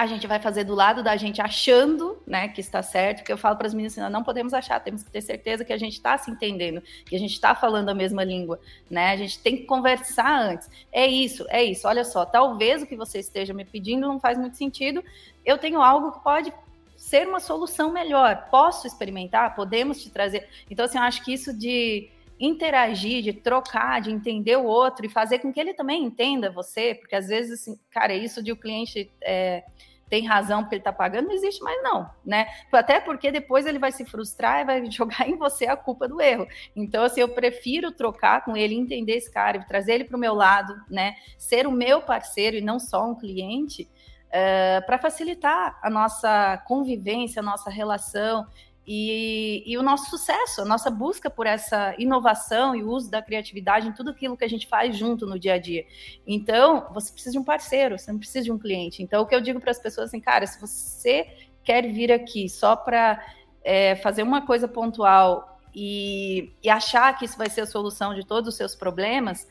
a 0.00 0.06
gente 0.06 0.28
vai 0.28 0.38
fazer 0.38 0.62
do 0.62 0.76
lado 0.76 1.02
da 1.02 1.16
gente 1.16 1.42
achando, 1.42 2.22
né, 2.24 2.46
que 2.46 2.60
está 2.60 2.82
certo, 2.82 3.18
porque 3.18 3.32
eu 3.32 3.38
falo 3.38 3.56
para 3.56 3.66
as 3.66 3.74
meninas 3.74 3.98
assim, 3.98 4.12
não 4.12 4.22
podemos 4.22 4.54
achar, 4.54 4.78
temos 4.78 5.02
que 5.02 5.10
ter 5.10 5.20
certeza 5.20 5.64
que 5.64 5.72
a 5.72 5.76
gente 5.76 5.94
está 5.94 6.16
se 6.16 6.30
entendendo, 6.30 6.80
que 7.04 7.16
a 7.16 7.18
gente 7.18 7.32
está 7.32 7.52
falando 7.52 7.88
a 7.88 7.94
mesma 7.94 8.22
língua, 8.22 8.60
né? 8.88 9.10
A 9.10 9.16
gente 9.16 9.40
tem 9.40 9.56
que 9.56 9.64
conversar 9.64 10.40
antes. 10.40 10.70
É 10.92 11.04
isso, 11.04 11.44
é 11.48 11.64
isso. 11.64 11.88
Olha 11.88 12.04
só, 12.04 12.24
talvez 12.24 12.80
o 12.80 12.86
que 12.86 12.94
você 12.94 13.18
esteja 13.18 13.52
me 13.52 13.64
pedindo 13.64 14.06
não 14.06 14.20
faz 14.20 14.38
muito 14.38 14.56
sentido. 14.56 15.02
Eu 15.44 15.58
tenho 15.58 15.82
algo 15.82 16.12
que 16.12 16.22
pode 16.22 16.52
ser 16.96 17.26
uma 17.26 17.40
solução 17.40 17.90
melhor. 17.90 18.46
Posso 18.52 18.86
experimentar? 18.86 19.56
Podemos 19.56 20.00
te 20.00 20.10
trazer. 20.10 20.48
Então, 20.70 20.84
assim, 20.84 20.98
eu 20.98 21.04
acho 21.04 21.24
que 21.24 21.32
isso 21.32 21.52
de 21.52 22.08
interagir, 22.40 23.22
de 23.22 23.32
trocar, 23.32 24.00
de 24.00 24.12
entender 24.12 24.56
o 24.56 24.64
outro 24.64 25.04
e 25.04 25.08
fazer 25.08 25.40
com 25.40 25.52
que 25.52 25.58
ele 25.58 25.74
também 25.74 26.04
entenda 26.04 26.50
você, 26.50 26.94
porque 26.94 27.16
às 27.16 27.26
vezes, 27.26 27.60
assim, 27.60 27.78
cara, 27.90 28.14
isso 28.14 28.42
de 28.42 28.52
o 28.52 28.56
cliente 28.56 29.10
é, 29.20 29.64
tem 30.08 30.26
razão 30.26 30.62
porque 30.62 30.76
ele 30.76 30.80
está 30.80 30.92
pagando, 30.92 31.28
não 31.28 31.34
existe 31.34 31.62
mais 31.62 31.82
não, 31.82 32.10
né? 32.24 32.46
Até 32.72 33.00
porque 33.00 33.30
depois 33.30 33.66
ele 33.66 33.78
vai 33.78 33.92
se 33.92 34.04
frustrar 34.04 34.60
e 34.60 34.64
vai 34.64 34.84
jogar 34.90 35.28
em 35.28 35.36
você 35.36 35.66
a 35.66 35.76
culpa 35.76 36.08
do 36.08 36.20
erro. 36.20 36.46
Então, 36.74 37.04
assim, 37.04 37.20
eu 37.20 37.28
prefiro 37.28 37.92
trocar 37.92 38.44
com 38.44 38.56
ele, 38.56 38.74
entender 38.74 39.16
esse 39.16 39.30
cara, 39.30 39.64
trazer 39.68 39.94
ele 39.94 40.04
para 40.04 40.16
o 40.16 40.20
meu 40.20 40.34
lado, 40.34 40.74
né? 40.88 41.16
Ser 41.36 41.66
o 41.66 41.72
meu 41.72 42.00
parceiro 42.02 42.56
e 42.56 42.60
não 42.60 42.78
só 42.78 43.08
um 43.08 43.14
cliente, 43.14 43.82
uh, 43.82 43.88
eh, 44.30 44.80
para 44.82 44.98
facilitar 44.98 45.78
a 45.82 45.90
nossa 45.90 46.58
convivência, 46.66 47.40
a 47.40 47.44
nossa 47.44 47.70
relação 47.70 48.46
e, 48.90 49.62
e, 49.66 49.76
o 49.76 49.82
nosso 49.82 50.08
sucesso, 50.08 50.62
a 50.62 50.64
nossa 50.64 50.90
busca 50.90 51.28
por 51.28 51.46
essa 51.46 51.94
inovação 51.98 52.74
e 52.74 52.82
o 52.82 52.88
uso 52.88 53.10
da 53.10 53.20
criatividade 53.20 53.86
em 53.86 53.92
tudo 53.92 54.08
aquilo 54.12 54.34
que 54.34 54.46
a 54.46 54.48
gente 54.48 54.66
faz 54.66 54.96
junto 54.96 55.26
no 55.26 55.38
dia 55.38 55.52
a 55.52 55.58
dia. 55.58 55.84
Então, 56.26 56.86
você 56.94 57.12
precisa 57.12 57.32
de 57.32 57.38
um 57.38 57.44
parceiro, 57.44 57.98
você 57.98 58.10
não 58.10 58.18
precisa 58.18 58.46
de 58.46 58.50
um 58.50 58.58
cliente. 58.58 59.02
Então, 59.02 59.20
o 59.20 59.26
que 59.26 59.34
eu 59.34 59.42
digo 59.42 59.60
para 59.60 59.72
as 59.72 59.78
pessoas 59.78 60.08
assim, 60.08 60.20
cara, 60.20 60.46
se 60.46 60.58
você 60.58 61.26
quer 61.62 61.86
vir 61.92 62.10
aqui 62.10 62.48
só 62.48 62.74
para 62.74 63.22
é, 63.62 63.94
fazer 63.96 64.22
uma 64.22 64.46
coisa 64.46 64.66
pontual 64.66 65.60
e, 65.74 66.50
e 66.62 66.70
achar 66.70 67.14
que 67.18 67.26
isso 67.26 67.36
vai 67.36 67.50
ser 67.50 67.60
a 67.60 67.66
solução 67.66 68.14
de 68.14 68.24
todos 68.24 68.48
os 68.48 68.56
seus 68.56 68.74
problemas, 68.74 69.46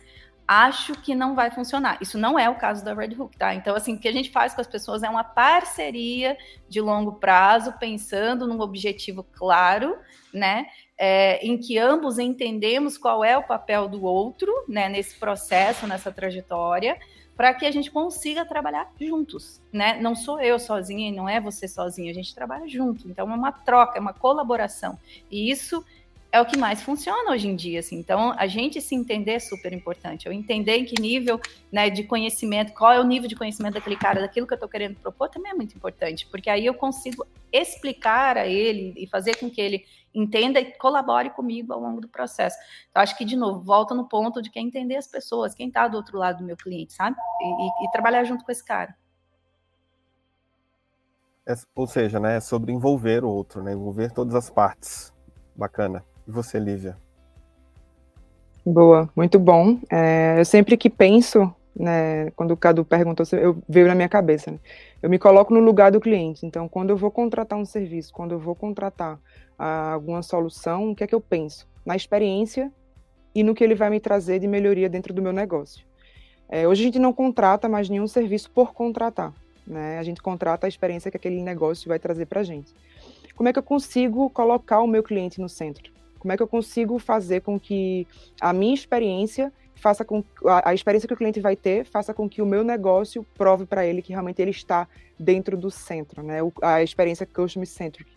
acho 0.48 0.94
que 1.02 1.14
não 1.14 1.36
vai 1.36 1.52
funcionar. 1.52 1.98
Isso 2.02 2.18
não 2.18 2.40
é 2.40 2.50
o 2.50 2.56
caso 2.56 2.84
da 2.84 2.94
Red 2.94 3.16
Hook, 3.16 3.36
tá? 3.38 3.54
Então, 3.54 3.76
assim, 3.76 3.96
o 3.96 4.00
que 4.00 4.08
a 4.08 4.14
gente 4.14 4.32
faz 4.32 4.54
com 4.54 4.62
as 4.62 4.68
pessoas 4.68 5.04
é 5.04 5.10
uma 5.10 5.24
parceria 5.24 6.38
de 6.70 6.80
longo 6.80 7.14
prazo, 7.14 7.74
pensando 7.74 8.48
num 8.48 8.62
objetivo 8.62 9.24
claro, 9.34 9.98
né? 10.34 10.68
É, 10.98 11.46
em 11.46 11.58
que 11.58 11.78
ambos 11.78 12.18
entendemos 12.18 12.98
qual 12.98 13.24
é 13.24 13.38
o 13.38 13.44
papel 13.44 13.88
do 13.90 14.04
outro, 14.04 14.52
né? 14.68 14.88
Nesse 14.88 15.20
processo, 15.20 15.86
nessa 15.86 16.12
trajetória, 16.12 16.98
para 17.36 17.54
que 17.54 17.66
a 17.66 17.72
gente 17.72 17.92
consiga 17.92 18.46
trabalhar 18.46 18.90
juntos, 19.00 19.62
né? 19.72 20.00
Não 20.02 20.16
sou 20.16 20.40
eu 20.40 20.58
sozinha 20.58 21.10
e 21.10 21.12
não 21.12 21.28
é 21.28 21.42
você 21.42 21.68
sozinha, 21.68 22.10
a 22.10 22.16
gente 22.16 22.34
trabalha 22.34 22.68
junto. 22.68 23.08
Então, 23.08 23.30
é 23.30 23.36
uma 23.36 23.52
troca, 23.52 23.98
é 23.98 24.02
uma 24.02 24.14
colaboração. 24.14 24.98
E 25.30 25.52
isso 25.52 25.86
é 26.38 26.41
o 26.41 26.45
que 26.45 26.58
mais 26.58 26.82
funciona 26.82 27.32
hoje 27.32 27.47
em 27.47 27.56
dia, 27.56 27.80
assim. 27.80 27.97
Então, 27.97 28.34
a 28.38 28.47
gente 28.47 28.80
se 28.80 28.95
entender 28.95 29.34
é 29.34 29.39
super 29.39 29.73
importante. 29.73 30.26
Eu 30.26 30.32
entender 30.32 30.78
em 30.78 30.86
que 30.86 31.00
nível 31.02 31.39
né, 31.71 31.89
de 31.89 32.04
conhecimento, 32.04 32.73
qual 32.73 32.91
é 32.91 33.00
o 33.00 33.04
nível 33.04 33.28
de 33.28 33.36
conhecimento 33.36 33.73
daquele 33.73 33.95
cara, 33.95 34.21
daquilo 34.21 34.47
que 34.47 34.54
eu 34.54 34.58
estou 34.58 34.69
querendo 34.69 34.95
propor, 35.00 35.30
também 35.30 35.52
é 35.52 35.56
muito 35.56 35.76
importante, 35.76 36.28
porque 36.28 36.50
aí 36.50 36.65
eu 36.65 36.73
consigo 36.73 37.26
explicar 37.52 38.38
a 38.38 38.47
ele 38.47 38.93
e 38.97 39.08
fazer 39.08 39.36
com 39.38 39.50
que 39.50 39.60
ele 39.60 39.86
entenda 40.13 40.60
e 40.60 40.71
colabore 40.78 41.30
comigo 41.30 41.73
ao 41.73 41.80
longo 41.80 42.02
do 42.02 42.08
processo. 42.08 42.58
Então, 42.89 43.02
acho 43.02 43.17
que, 43.17 43.26
de 43.26 43.36
novo, 43.36 43.62
volta 43.62 43.93
no 43.93 44.08
ponto 44.08 44.41
de 44.41 44.50
quem 44.50 44.67
entender 44.67 44.95
as 44.95 45.08
pessoas, 45.08 45.54
quem 45.54 45.67
está 45.67 45.88
do 45.88 45.97
outro 45.97 46.17
lado 46.17 46.39
do 46.39 46.43
meu 46.43 46.58
cliente, 46.58 46.93
sabe? 46.93 47.17
E, 47.41 47.45
e, 47.45 47.86
e 47.86 47.91
trabalhar 47.91 48.23
junto 48.23 48.43
com 48.43 48.52
esse 48.52 48.63
cara. 48.63 48.95
É, 51.45 51.54
ou 51.73 51.88
seja, 51.88 52.19
né, 52.19 52.38
é 52.38 52.39
sobre 52.41 52.73
envolver 52.73 53.23
o 53.23 53.30
outro, 53.30 53.63
né, 53.63 53.71
envolver 53.71 54.12
todas 54.12 54.36
as 54.36 54.50
partes. 54.50 55.13
Bacana. 55.56 56.04
E 56.28 56.32
você, 56.32 56.60
Lívia? 56.60 56.98
Boa, 58.66 59.10
muito 59.16 59.40
bom. 59.40 59.80
É, 59.90 60.36
eu 60.38 60.44
sempre 60.44 60.76
que 60.76 60.90
penso, 60.90 61.54
né, 61.74 62.32
quando 62.32 62.52
o 62.52 62.58
Cadu 62.58 62.84
perguntou, 62.84 63.26
eu 63.32 63.58
veio 63.68 63.88
na 63.88 63.96
minha 63.96 64.10
cabeça, 64.10 64.52
né? 64.52 64.60
Eu 65.02 65.10
me 65.10 65.18
coloco 65.18 65.54
no 65.54 65.62
lugar 65.62 65.90
do 65.90 66.02
cliente. 66.02 66.46
Então, 66.46 66.68
quando 66.68 66.90
eu 66.90 66.98
vou 66.98 67.10
contratar 67.10 67.58
um 67.58 67.63
serviço, 67.63 68.12
quando 68.12 68.34
eu 68.34 68.40
vou 68.40 68.56
contratar 68.56 69.20
alguma 69.58 70.22
solução, 70.22 70.92
o 70.92 70.96
que 70.96 71.04
é 71.04 71.08
que 71.08 71.16
eu 71.16 71.22
penso? 71.22 71.66
Na 71.86 71.96
experiência 71.96 72.72
e 73.34 73.42
no 73.42 73.56
que 73.56 73.63
ele 73.63 73.76
vai 73.76 73.90
me 73.90 74.00
trazer 74.00 74.40
de 74.40 74.48
melhoria 74.48 74.90
dentro 74.90 75.13
do 75.13 75.22
meu 75.22 75.32
negócio. 75.32 75.86
É, 76.50 76.68
hoje 76.68 76.82
a 76.82 76.86
gente 76.86 77.00
não 77.00 77.13
contrata 77.13 77.70
mais 77.70 77.90
nenhum 77.90 78.08
serviço 78.08 78.52
por 78.52 78.74
contratar. 78.74 79.34
Né? 79.66 79.98
A 79.98 80.04
gente 80.04 80.22
contrata 80.22 80.68
a 80.68 80.70
experiência 80.70 81.10
que 81.10 81.18
aquele 81.18 81.42
negócio 81.42 81.88
vai 81.88 82.00
trazer 82.00 82.26
para 82.26 82.42
a 82.42 82.44
gente. 82.44 82.74
Como 83.36 83.48
é 83.48 83.54
que 83.54 83.60
eu 83.60 83.63
consigo 83.63 84.30
colocar 84.30 84.82
o 84.82 84.88
meu 84.88 85.04
cliente 85.04 85.40
no 85.40 85.48
centro? 85.48 85.97
Como 86.17 86.32
é 86.32 86.38
que 86.38 86.43
eu 86.43 86.47
consigo 86.47 86.97
fazer 86.99 87.41
com 87.41 87.60
que 87.60 88.08
a 88.41 88.51
minha 88.53 88.73
experiência 88.73 89.51
faça 89.77 90.03
com 90.03 90.23
a, 90.45 90.69
a 90.69 90.73
experiência 90.73 91.08
que 91.08 91.13
o 91.13 91.17
cliente 91.17 91.39
vai 91.39 91.56
ter 91.56 91.86
faça 91.86 92.13
com 92.13 92.27
que 92.27 92.41
o 92.41 92.45
meu 92.45 92.63
negócio 92.63 93.25
prove 93.38 93.65
para 93.65 93.86
ele 93.86 94.01
que 94.01 94.12
realmente 94.12 94.41
ele 94.41 94.51
está 94.51 94.88
dentro 95.19 95.56
do 95.56 95.71
centro, 95.71 96.21
né? 96.23 96.43
O, 96.43 96.51
a 96.62 96.84
experiência 96.84 97.25
customer 97.25 97.67
centric. 97.67 98.10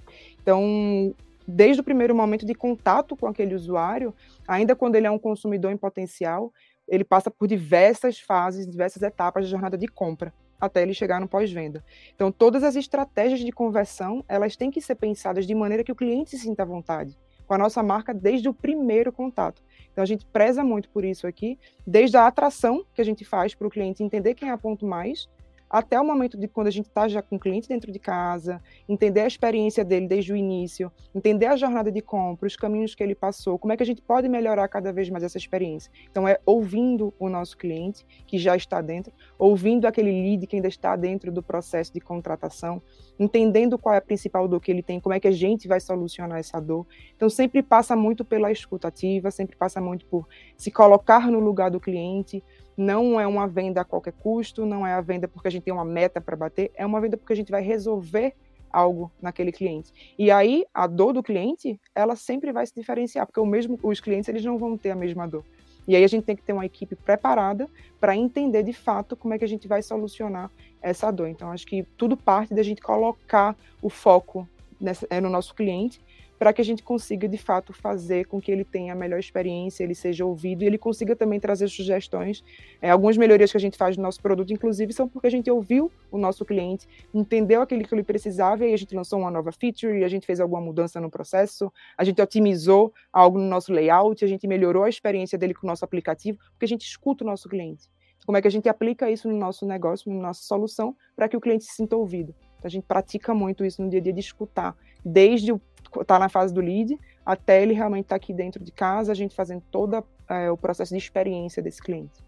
Então, 0.43 1.15
desde 1.47 1.81
o 1.81 1.85
primeiro 1.85 2.15
momento 2.15 2.47
de 2.47 2.55
contato 2.55 3.17
com 3.17 3.27
aquele 3.27 3.55
usuário, 3.55 4.15
ainda 4.47 4.75
quando 4.75 4.97
ele 4.97 5.07
é 5.07 5.11
um 5.11 5.19
consumidor 5.19 5.71
em 5.71 5.77
potencial, 5.77 6.53
ele 6.89 7.05
passa 7.05 7.31
por 7.31 7.47
diversas 7.47 8.19
fases, 8.19 8.67
diversas 8.67 9.03
etapas 9.03 9.45
de 9.45 9.51
jornada 9.51 9.79
de 9.79 9.87
compra 9.87 10.33
até 10.61 10.83
ele 10.83 10.93
chegar 10.93 11.19
no 11.19 11.27
pós-venda. 11.27 11.83
Então, 12.15 12.31
todas 12.31 12.63
as 12.63 12.77
estratégias 12.77 13.41
de 13.41 13.51
conversão, 13.51 14.23
elas 14.29 14.57
têm 14.57 14.71
que 14.71 14.81
ser 14.83 14.95
pensadas 14.95 15.47
de 15.47 15.55
maneira 15.55 15.83
que 15.83 15.91
o 15.91 15.97
cliente 15.97 16.31
se 16.31 16.39
sinta 16.39 16.65
à 16.65 16.67
vontade 16.67 17.17
com 17.51 17.55
a 17.55 17.59
nossa 17.59 17.83
marca 17.83 18.15
desde 18.15 18.49
o 18.49 18.55
primeiro 18.55 19.11
contato. 19.11 19.61
Então 19.91 20.05
a 20.05 20.07
gente 20.07 20.25
preza 20.25 20.63
muito 20.63 20.89
por 20.89 21.05
isso 21.05 21.27
aqui, 21.27 21.59
desde 21.85 22.17
a 22.17 22.25
atração 22.25 22.85
que 22.95 23.01
a 23.01 23.05
gente 23.05 23.25
faz 23.25 23.57
para 23.57 23.67
o 23.67 23.71
cliente 23.71 24.05
entender 24.05 24.35
quem 24.35 24.51
é 24.51 24.53
a 24.53 24.57
ponto 24.57 24.87
mais, 24.87 25.29
até 25.71 26.01
o 26.01 26.05
momento 26.05 26.37
de 26.37 26.49
quando 26.49 26.67
a 26.67 26.71
gente 26.71 26.87
está 26.87 27.07
já 27.07 27.23
com 27.23 27.37
o 27.37 27.39
cliente 27.39 27.69
dentro 27.69 27.93
de 27.93 27.99
casa, 28.01 28.61
entender 28.89 29.21
a 29.21 29.27
experiência 29.27 29.85
dele 29.85 30.09
desde 30.09 30.33
o 30.33 30.37
início, 30.37 30.91
entender 31.15 31.47
a 31.47 31.57
jornada 31.57 31.93
de 31.93 32.03
compra, 32.03 32.49
os 32.49 32.57
caminhos 32.57 32.93
que 32.95 33.03
ele 33.03 33.15
passou, 33.15 33.57
como 33.57 33.73
é 33.73 33.77
que 33.77 33.83
a 33.85 33.87
gente 33.87 34.03
pode 34.03 34.29
melhorar 34.29 34.67
cada 34.67 34.93
vez 34.93 35.09
mais 35.09 35.23
essa 35.23 35.39
experiência. 35.39 35.93
Então 36.11 36.27
é 36.27 36.41
ouvindo 36.45 37.15
o 37.21 37.29
nosso 37.29 37.57
cliente 37.57 38.05
que 38.27 38.37
já 38.37 38.57
está 38.57 38.81
dentro, 38.81 39.13
ouvindo 39.39 39.87
aquele 39.87 40.11
lead 40.11 40.47
que 40.49 40.57
ainda 40.57 40.69
está 40.69 40.97
dentro 40.97 41.31
do 41.31 41.43
processo 41.43 41.93
de 41.93 42.01
contratação, 42.01 42.83
entendendo 43.19 43.79
qual 43.79 43.95
é 43.95 43.99
a 43.99 44.03
principal 44.03 44.49
dor 44.49 44.61
que 44.61 44.73
ele 44.73 44.83
tem, 44.83 44.99
como 44.99 45.15
é 45.15 45.21
que 45.21 45.29
a 45.29 45.33
gente 45.33 45.69
vai 45.69 45.79
solucionar 45.79 46.39
essa 46.41 46.59
dor. 46.61 46.85
Então 47.15 47.31
sempre 47.31 47.63
passa 47.63 47.95
muito 47.95 48.25
pela 48.25 48.51
escutativa, 48.51 49.31
sempre 49.31 49.57
passa 49.57 49.81
muito 49.81 50.05
por 50.07 50.27
se 50.57 50.71
colocar 50.71 51.31
no 51.31 51.39
lugar 51.39 51.71
do 51.71 51.79
cliente, 51.79 52.43
não 52.81 53.21
é 53.21 53.27
uma 53.27 53.47
venda 53.47 53.83
a 53.83 53.85
qualquer 53.85 54.15
custo, 54.15 54.65
não 54.65 54.87
é 54.87 54.95
a 54.95 55.03
venda 55.03 55.29
porque 55.29 55.47
a 55.47 55.51
gente 55.51 55.65
tem 55.65 55.75
uma 55.75 55.85
meta 55.85 56.19
para 56.19 56.35
bater, 56.35 56.71
é 56.75 56.87
uma 56.87 56.99
venda 56.99 57.15
porque 57.15 57.35
a 57.35 57.37
gente 57.37 57.51
vai 57.51 57.61
resolver 57.61 58.35
algo 58.73 59.13
naquele 59.21 59.53
cliente. 59.53 59.93
E 60.19 60.31
aí 60.31 60.65
a 60.73 60.87
dor 60.87 61.13
do 61.13 61.23
cliente, 61.23 61.79
ela 61.95 62.17
sempre 62.17 62.51
vai 62.53 62.67
se 62.67 62.75
diferenciar, 62.75 63.27
porque 63.27 63.39
o 63.39 63.45
mesmo 63.45 63.79
os 63.83 64.01
clientes 64.01 64.31
eles 64.31 64.43
não 64.43 64.57
vão 64.57 64.79
ter 64.79 64.93
a 64.93 64.97
mesma 64.97 65.29
dor. 65.29 65.45
E 65.87 65.95
aí 65.95 66.03
a 66.03 66.09
gente 66.09 66.25
tem 66.25 66.35
que 66.35 66.43
ter 66.43 66.55
uma 66.55 66.65
equipe 66.65 66.97
preparada 66.97 67.69
para 68.01 68.17
entender 68.17 68.63
de 68.63 68.73
fato 68.73 69.15
como 69.15 69.35
é 69.35 69.39
que 69.39 69.45
a 69.45 69.49
gente 69.49 69.69
vai 69.69 69.83
solucionar 69.83 70.51
essa 70.81 71.11
dor. 71.11 71.29
Então 71.29 71.53
acho 71.53 71.67
que 71.67 71.83
tudo 71.99 72.17
parte 72.17 72.55
da 72.55 72.63
gente 72.63 72.81
colocar 72.81 73.55
o 73.83 73.91
foco 73.91 74.49
nessa, 74.81 75.07
é, 75.11 75.21
no 75.21 75.29
nosso 75.29 75.55
cliente 75.55 76.01
para 76.41 76.55
que 76.55 76.63
a 76.63 76.65
gente 76.65 76.83
consiga 76.83 77.29
de 77.29 77.37
fato 77.37 77.71
fazer 77.75 78.25
com 78.25 78.41
que 78.41 78.51
ele 78.51 78.65
tenha 78.65 78.95
a 78.95 78.97
melhor 78.97 79.21
experiência, 79.21 79.85
ele 79.85 79.95
seja 79.95 80.25
ouvido 80.25 80.65
e 80.65 80.67
ele 80.67 80.79
consiga 80.79 81.15
também 81.15 81.39
trazer 81.39 81.69
sugestões. 81.69 82.43
É, 82.81 82.89
algumas 82.89 83.19
melhorias 83.19 83.51
que 83.51 83.59
a 83.59 83.61
gente 83.61 83.77
faz 83.77 83.95
no 83.95 84.03
nosso 84.03 84.23
produto, 84.23 84.51
inclusive, 84.51 84.91
são 84.95 85.07
porque 85.07 85.27
a 85.27 85.31
gente 85.31 85.51
ouviu 85.51 85.93
o 86.11 86.17
nosso 86.17 86.43
cliente, 86.47 86.89
entendeu 87.13 87.61
aquilo 87.61 87.87
que 87.87 87.95
ele 87.95 88.03
precisava 88.03 88.65
e 88.65 88.69
aí 88.69 88.73
a 88.73 88.79
gente 88.79 88.97
lançou 88.97 89.19
uma 89.19 89.31
nova 89.31 89.53
feature 89.53 90.03
a 90.03 90.09
gente 90.09 90.25
fez 90.25 90.41
alguma 90.41 90.63
mudança 90.63 90.99
no 90.99 91.11
processo, 91.11 91.71
a 91.95 92.05
gente 92.05 92.23
otimizou 92.23 92.91
algo 93.13 93.39
no 93.39 93.47
nosso 93.47 93.71
layout, 93.71 94.25
a 94.25 94.29
gente 94.29 94.47
melhorou 94.47 94.85
a 94.85 94.89
experiência 94.89 95.37
dele 95.37 95.53
com 95.53 95.67
o 95.67 95.69
nosso 95.69 95.85
aplicativo, 95.85 96.39
porque 96.53 96.65
a 96.65 96.69
gente 96.69 96.87
escuta 96.87 97.23
o 97.23 97.27
nosso 97.27 97.51
cliente. 97.51 97.87
Como 98.25 98.39
é 98.39 98.41
que 98.41 98.49
a 98.49 98.51
gente 98.51 98.67
aplica 98.67 99.11
isso 99.11 99.29
no 99.29 99.37
nosso 99.37 99.67
negócio, 99.67 100.11
na 100.11 100.29
nossa 100.29 100.43
solução, 100.43 100.97
para 101.15 101.29
que 101.29 101.37
o 101.37 101.41
cliente 101.41 101.65
se 101.65 101.75
sinta 101.75 101.97
ouvido? 101.97 102.35
Então, 102.61 102.69
a 102.69 102.71
gente 102.71 102.85
pratica 102.85 103.35
muito 103.35 103.65
isso 103.65 103.83
no 103.83 103.89
dia 103.89 104.01
a 104.01 104.03
dia 104.03 104.13
de 104.13 104.21
escutar, 104.21 104.77
desde 105.05 105.51
o 105.51 105.61
tá 106.07 106.19
na 106.19 106.29
fase 106.29 106.53
do 106.53 106.61
lead, 106.61 106.99
até 107.25 107.63
ele 107.63 107.75
realmente 107.75 108.05
estar 108.05 108.19
tá 108.19 108.23
aqui 108.23 108.33
dentro 108.33 108.63
de 108.63 108.73
casa, 108.73 109.13
a 109.13 109.15
gente 109.15 109.35
fazendo 109.35 109.63
todo 109.71 110.05
é, 110.29 110.51
o 110.51 110.57
processo 110.57 110.93
de 110.93 110.99
experiência 110.99 111.63
desse 111.63 111.83
cliente. 111.83 112.25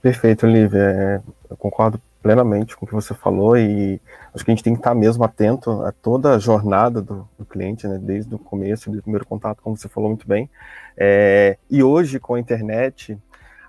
Perfeito, 0.00 0.46
Olivia. 0.46 0.80
É, 0.80 1.20
eu 1.50 1.56
concordo 1.56 2.00
plenamente 2.22 2.76
com 2.76 2.84
o 2.84 2.88
que 2.88 2.94
você 2.94 3.14
falou 3.14 3.56
e 3.56 4.00
acho 4.32 4.44
que 4.44 4.50
a 4.50 4.54
gente 4.54 4.62
tem 4.62 4.74
que 4.74 4.80
estar 4.80 4.94
mesmo 4.94 5.24
atento 5.24 5.82
a 5.82 5.90
toda 5.90 6.34
a 6.34 6.38
jornada 6.38 7.02
do, 7.02 7.28
do 7.36 7.44
cliente, 7.44 7.86
né, 7.86 7.98
desde 8.00 8.32
o 8.34 8.38
começo, 8.38 8.86
desde 8.86 9.00
o 9.00 9.02
primeiro 9.02 9.26
contato, 9.26 9.60
como 9.60 9.76
você 9.76 9.88
falou 9.88 10.08
muito 10.08 10.26
bem. 10.26 10.48
É, 10.96 11.58
e 11.68 11.82
hoje, 11.82 12.20
com 12.20 12.34
a 12.34 12.40
internet, 12.40 13.18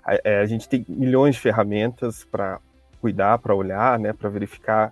a, 0.04 0.14
é, 0.24 0.40
a 0.40 0.46
gente 0.46 0.68
tem 0.68 0.84
milhões 0.88 1.34
de 1.34 1.40
ferramentas 1.40 2.24
para 2.24 2.60
cuidar, 3.00 3.38
para 3.38 3.54
olhar, 3.54 3.98
né, 3.98 4.12
para 4.12 4.28
verificar 4.28 4.90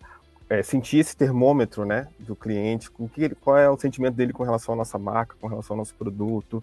é, 0.53 0.63
sentir 0.63 0.99
esse 0.99 1.17
termômetro 1.17 1.87
né, 1.87 2.09
do 2.19 2.37
cliente, 2.37 2.91
com 2.91 3.09
que, 3.09 3.31
qual 3.37 3.57
é 3.57 3.71
o 3.71 3.79
sentimento 3.79 4.15
dele 4.15 4.35
com 4.35 4.43
relação 4.43 4.75
à 4.75 4.77
nossa 4.77 4.99
marca, 4.99 5.35
com 5.41 5.47
relação 5.47 5.73
ao 5.73 5.79
nosso 5.79 5.95
produto. 5.95 6.63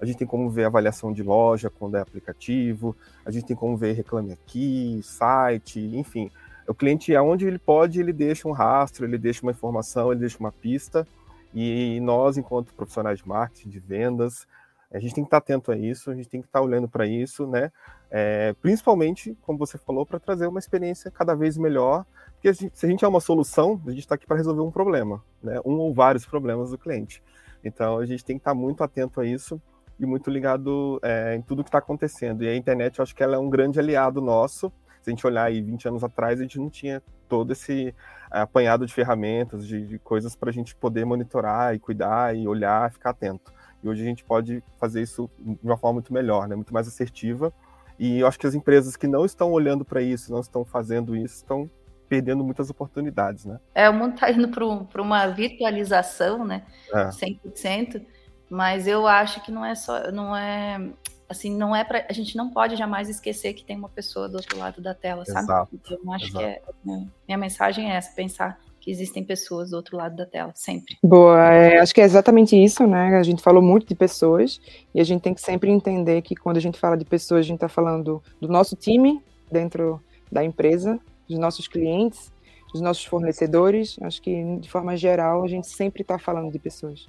A 0.00 0.04
gente 0.04 0.18
tem 0.18 0.26
como 0.26 0.50
ver 0.50 0.64
avaliação 0.64 1.12
de 1.12 1.22
loja 1.22 1.70
quando 1.70 1.96
é 1.96 2.00
aplicativo, 2.00 2.96
a 3.24 3.30
gente 3.30 3.46
tem 3.46 3.54
como 3.54 3.76
ver 3.76 3.92
reclame 3.92 4.32
aqui, 4.32 5.00
site, 5.04 5.78
enfim. 5.78 6.32
O 6.66 6.74
cliente, 6.74 7.14
aonde 7.14 7.46
ele 7.46 7.60
pode, 7.60 8.00
ele 8.00 8.12
deixa 8.12 8.48
um 8.48 8.50
rastro, 8.50 9.04
ele 9.04 9.16
deixa 9.16 9.42
uma 9.44 9.52
informação, 9.52 10.10
ele 10.10 10.20
deixa 10.20 10.38
uma 10.40 10.50
pista, 10.50 11.06
e 11.54 12.00
nós, 12.00 12.36
enquanto 12.36 12.74
profissionais 12.74 13.20
de 13.20 13.28
marketing, 13.28 13.68
de 13.68 13.78
vendas, 13.78 14.48
a 14.90 14.98
gente 14.98 15.14
tem 15.14 15.22
que 15.22 15.28
estar 15.28 15.38
atento 15.38 15.70
a 15.70 15.76
isso, 15.76 16.10
a 16.10 16.14
gente 16.14 16.28
tem 16.28 16.40
que 16.40 16.48
estar 16.48 16.60
olhando 16.60 16.88
para 16.88 17.06
isso, 17.06 17.46
né? 17.46 17.70
É, 18.10 18.52
principalmente, 18.60 19.36
como 19.42 19.58
você 19.58 19.78
falou, 19.78 20.04
para 20.04 20.18
trazer 20.18 20.48
uma 20.48 20.58
experiência 20.58 21.08
cada 21.08 21.36
vez 21.36 21.56
melhor 21.56 22.04
porque 22.40 22.54
se 22.54 22.86
a 22.86 22.88
gente 22.88 23.04
é 23.04 23.08
uma 23.08 23.20
solução, 23.20 23.80
a 23.84 23.90
gente 23.90 24.00
está 24.00 24.14
aqui 24.14 24.24
para 24.24 24.36
resolver 24.36 24.62
um 24.62 24.70
problema, 24.70 25.22
né? 25.42 25.60
um 25.64 25.72
ou 25.72 25.92
vários 25.92 26.24
problemas 26.24 26.70
do 26.70 26.78
cliente. 26.78 27.20
Então 27.64 27.98
a 27.98 28.06
gente 28.06 28.24
tem 28.24 28.36
que 28.36 28.40
estar 28.40 28.52
tá 28.52 28.54
muito 28.54 28.82
atento 28.84 29.20
a 29.20 29.26
isso 29.26 29.60
e 29.98 30.06
muito 30.06 30.30
ligado 30.30 31.00
é, 31.02 31.34
em 31.34 31.42
tudo 31.42 31.64
que 31.64 31.68
está 31.68 31.78
acontecendo. 31.78 32.44
E 32.44 32.48
a 32.48 32.54
internet, 32.54 32.98
eu 32.98 33.02
acho 33.02 33.14
que 33.14 33.24
ela 33.24 33.34
é 33.34 33.38
um 33.38 33.50
grande 33.50 33.80
aliado 33.80 34.20
nosso. 34.20 34.72
Se 35.02 35.10
a 35.10 35.12
gente 35.12 35.26
olhar 35.26 35.44
aí 35.44 35.60
20 35.60 35.88
anos 35.88 36.04
atrás, 36.04 36.38
a 36.38 36.42
gente 36.44 36.60
não 36.60 36.70
tinha 36.70 37.02
todo 37.28 37.52
esse 37.52 37.92
é, 38.32 38.38
apanhado 38.38 38.86
de 38.86 38.94
ferramentas, 38.94 39.66
de, 39.66 39.84
de 39.84 39.98
coisas 39.98 40.36
para 40.36 40.50
a 40.50 40.52
gente 40.52 40.76
poder 40.76 41.04
monitorar 41.04 41.74
e 41.74 41.80
cuidar 41.80 42.36
e 42.36 42.46
olhar, 42.46 42.92
ficar 42.92 43.10
atento. 43.10 43.52
E 43.82 43.88
hoje 43.88 44.02
a 44.02 44.06
gente 44.06 44.22
pode 44.22 44.62
fazer 44.78 45.02
isso 45.02 45.28
de 45.40 45.58
uma 45.64 45.76
forma 45.76 45.94
muito 45.94 46.12
melhor, 46.12 46.46
né? 46.46 46.54
muito 46.54 46.72
mais 46.72 46.86
assertiva. 46.86 47.52
E 47.98 48.20
eu 48.20 48.28
acho 48.28 48.38
que 48.38 48.46
as 48.46 48.54
empresas 48.54 48.96
que 48.96 49.08
não 49.08 49.24
estão 49.24 49.50
olhando 49.50 49.84
para 49.84 50.00
isso, 50.00 50.30
não 50.30 50.38
estão 50.38 50.64
fazendo 50.64 51.16
isso, 51.16 51.34
estão 51.34 51.68
perdendo 52.08 52.42
muitas 52.42 52.70
oportunidades, 52.70 53.44
né? 53.44 53.60
É, 53.74 53.88
o 53.88 53.92
mundo 53.92 54.14
está 54.14 54.30
indo 54.30 54.48
para 54.48 55.02
uma 55.02 55.26
virtualização, 55.28 56.44
né? 56.44 56.62
É. 56.92 57.08
100%, 57.08 58.02
mas 58.48 58.86
eu 58.86 59.06
acho 59.06 59.42
que 59.42 59.52
não 59.52 59.64
é 59.64 59.74
só, 59.74 60.10
não 60.10 60.34
é, 60.34 60.90
assim, 61.28 61.54
não 61.54 61.76
é 61.76 61.84
para, 61.84 62.06
a 62.08 62.12
gente 62.12 62.36
não 62.36 62.50
pode 62.50 62.76
jamais 62.76 63.08
esquecer 63.08 63.52
que 63.52 63.64
tem 63.64 63.76
uma 63.76 63.88
pessoa 63.88 64.28
do 64.28 64.36
outro 64.36 64.58
lado 64.58 64.80
da 64.80 64.94
tela, 64.94 65.24
sabe? 65.24 65.44
Exato. 65.44 65.68
Então, 65.74 65.98
eu 66.02 66.12
acho 66.12 66.26
Exato. 66.26 66.38
que 66.38 66.44
é, 66.44 66.62
né, 66.84 67.06
minha 67.26 67.38
mensagem 67.38 67.92
é 67.92 67.96
essa, 67.96 68.12
pensar 68.12 68.58
que 68.80 68.90
existem 68.90 69.22
pessoas 69.22 69.70
do 69.70 69.76
outro 69.76 69.96
lado 69.96 70.16
da 70.16 70.24
tela, 70.24 70.52
sempre. 70.54 70.96
Boa, 71.02 71.52
é, 71.52 71.78
acho 71.78 71.94
que 71.94 72.00
é 72.00 72.04
exatamente 72.04 72.56
isso, 72.56 72.86
né? 72.86 73.18
A 73.18 73.22
gente 73.22 73.42
falou 73.42 73.60
muito 73.60 73.86
de 73.86 73.94
pessoas 73.94 74.60
e 74.94 75.00
a 75.00 75.04
gente 75.04 75.20
tem 75.20 75.34
que 75.34 75.42
sempre 75.42 75.70
entender 75.70 76.22
que 76.22 76.34
quando 76.34 76.56
a 76.56 76.60
gente 76.60 76.78
fala 76.78 76.96
de 76.96 77.04
pessoas, 77.04 77.40
a 77.40 77.42
gente 77.42 77.56
está 77.56 77.68
falando 77.68 78.22
do 78.40 78.48
nosso 78.48 78.76
time 78.76 79.20
dentro 79.50 80.00
da 80.30 80.44
empresa, 80.44 80.98
dos 81.28 81.38
nossos 81.38 81.68
clientes, 81.68 82.32
dos 82.72 82.80
nossos 82.80 83.04
fornecedores. 83.04 83.98
Acho 84.02 84.20
que, 84.22 84.56
de 84.58 84.70
forma 84.70 84.96
geral, 84.96 85.44
a 85.44 85.48
gente 85.48 85.66
sempre 85.66 86.02
está 86.02 86.18
falando 86.18 86.50
de 86.50 86.58
pessoas. 86.58 87.08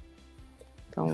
Então, 0.89 1.07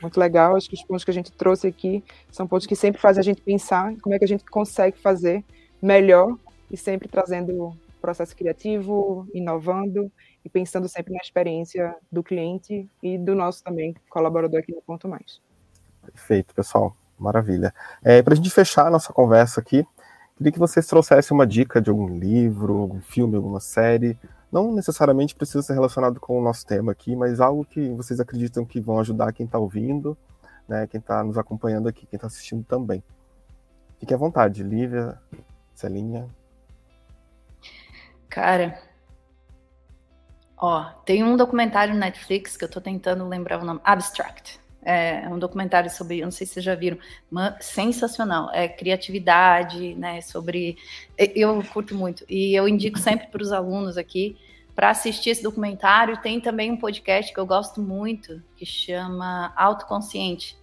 muito 0.00 0.18
legal. 0.18 0.56
Acho 0.56 0.68
que 0.68 0.74
os 0.74 0.82
pontos 0.82 1.04
que 1.04 1.10
a 1.10 1.14
gente 1.14 1.30
trouxe 1.32 1.66
aqui 1.66 2.02
são 2.30 2.46
pontos 2.46 2.66
que 2.66 2.74
sempre 2.74 3.00
fazem 3.00 3.20
a 3.20 3.24
gente 3.24 3.42
pensar 3.42 3.94
como 4.00 4.14
é 4.14 4.18
que 4.18 4.24
a 4.24 4.28
gente 4.28 4.44
consegue 4.44 4.98
fazer 4.98 5.44
melhor 5.80 6.36
e 6.70 6.76
sempre 6.76 7.08
trazendo 7.08 7.76
processo 8.00 8.34
criativo, 8.34 9.28
inovando 9.34 10.10
e 10.44 10.48
pensando 10.48 10.88
sempre 10.88 11.12
na 11.12 11.20
experiência 11.20 11.94
do 12.10 12.22
cliente 12.22 12.88
e 13.02 13.18
do 13.18 13.34
nosso 13.34 13.62
também 13.62 13.94
colaborador 14.08 14.60
aqui 14.60 14.72
no 14.72 14.80
Ponto 14.80 15.06
Mais. 15.06 15.40
Perfeito, 16.02 16.54
pessoal. 16.54 16.96
Maravilha. 17.18 17.74
É, 18.02 18.22
Para 18.22 18.32
a 18.32 18.36
gente 18.36 18.50
fechar 18.50 18.86
a 18.86 18.90
nossa 18.90 19.12
conversa 19.12 19.60
aqui, 19.60 19.86
Queria 20.40 20.52
que 20.52 20.58
vocês 20.58 20.86
trouxessem 20.86 21.34
uma 21.34 21.46
dica 21.46 21.82
de 21.82 21.90
algum 21.90 22.08
livro, 22.18 22.78
algum 22.78 23.02
filme, 23.02 23.36
alguma 23.36 23.60
série. 23.60 24.18
Não 24.50 24.72
necessariamente 24.72 25.34
precisa 25.34 25.60
ser 25.60 25.74
relacionado 25.74 26.18
com 26.18 26.40
o 26.40 26.42
nosso 26.42 26.64
tema 26.64 26.92
aqui, 26.92 27.14
mas 27.14 27.42
algo 27.42 27.62
que 27.62 27.90
vocês 27.90 28.18
acreditam 28.20 28.64
que 28.64 28.80
vão 28.80 28.98
ajudar 29.00 29.34
quem 29.34 29.44
está 29.44 29.58
ouvindo, 29.58 30.16
né, 30.66 30.86
quem 30.86 30.98
está 30.98 31.22
nos 31.22 31.36
acompanhando 31.36 31.90
aqui, 31.90 32.06
quem 32.06 32.16
está 32.16 32.26
assistindo 32.26 32.64
também. 32.64 33.04
Fique 33.98 34.14
à 34.14 34.16
vontade, 34.16 34.62
Lívia, 34.62 35.20
Celinha. 35.74 36.26
Cara, 38.26 38.80
ó, 40.56 40.84
tem 41.04 41.22
um 41.22 41.36
documentário 41.36 41.92
no 41.92 42.00
Netflix 42.00 42.56
que 42.56 42.64
eu 42.64 42.68
estou 42.68 42.80
tentando 42.80 43.28
lembrar 43.28 43.60
o 43.60 43.64
nome, 43.66 43.80
Abstract. 43.84 44.58
É, 44.82 45.28
um 45.28 45.38
documentário 45.38 45.90
sobre, 45.90 46.20
eu 46.20 46.24
não 46.24 46.30
sei 46.30 46.46
se 46.46 46.54
vocês 46.54 46.64
já 46.64 46.74
viram, 46.74 46.98
uma, 47.30 47.56
sensacional. 47.60 48.50
É 48.52 48.68
criatividade, 48.68 49.94
né? 49.94 50.20
Sobre. 50.20 50.76
Eu 51.18 51.62
curto 51.72 51.94
muito. 51.94 52.24
E 52.28 52.54
eu 52.54 52.66
indico 52.66 52.98
sempre 52.98 53.26
para 53.26 53.42
os 53.42 53.52
alunos 53.52 53.96
aqui 53.96 54.36
para 54.74 54.90
assistir 54.90 55.30
esse 55.30 55.42
documentário. 55.42 56.16
Tem 56.22 56.40
também 56.40 56.70
um 56.70 56.76
podcast 56.76 57.32
que 57.32 57.38
eu 57.38 57.44
gosto 57.44 57.82
muito, 57.82 58.42
que 58.56 58.64
chama 58.64 59.52
Autoconsciente. 59.54 60.56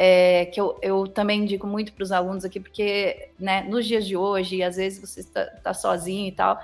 É, 0.00 0.46
que 0.46 0.60
eu, 0.60 0.78
eu 0.80 1.08
também 1.08 1.42
indico 1.42 1.66
muito 1.66 1.92
para 1.92 2.04
os 2.04 2.12
alunos 2.12 2.44
aqui, 2.44 2.60
porque 2.60 3.30
né, 3.38 3.62
nos 3.62 3.84
dias 3.84 4.06
de 4.06 4.16
hoje, 4.16 4.62
às 4.62 4.76
vezes 4.76 5.00
você 5.00 5.20
está 5.20 5.44
tá 5.44 5.74
sozinho 5.74 6.28
e 6.28 6.32
tal, 6.32 6.58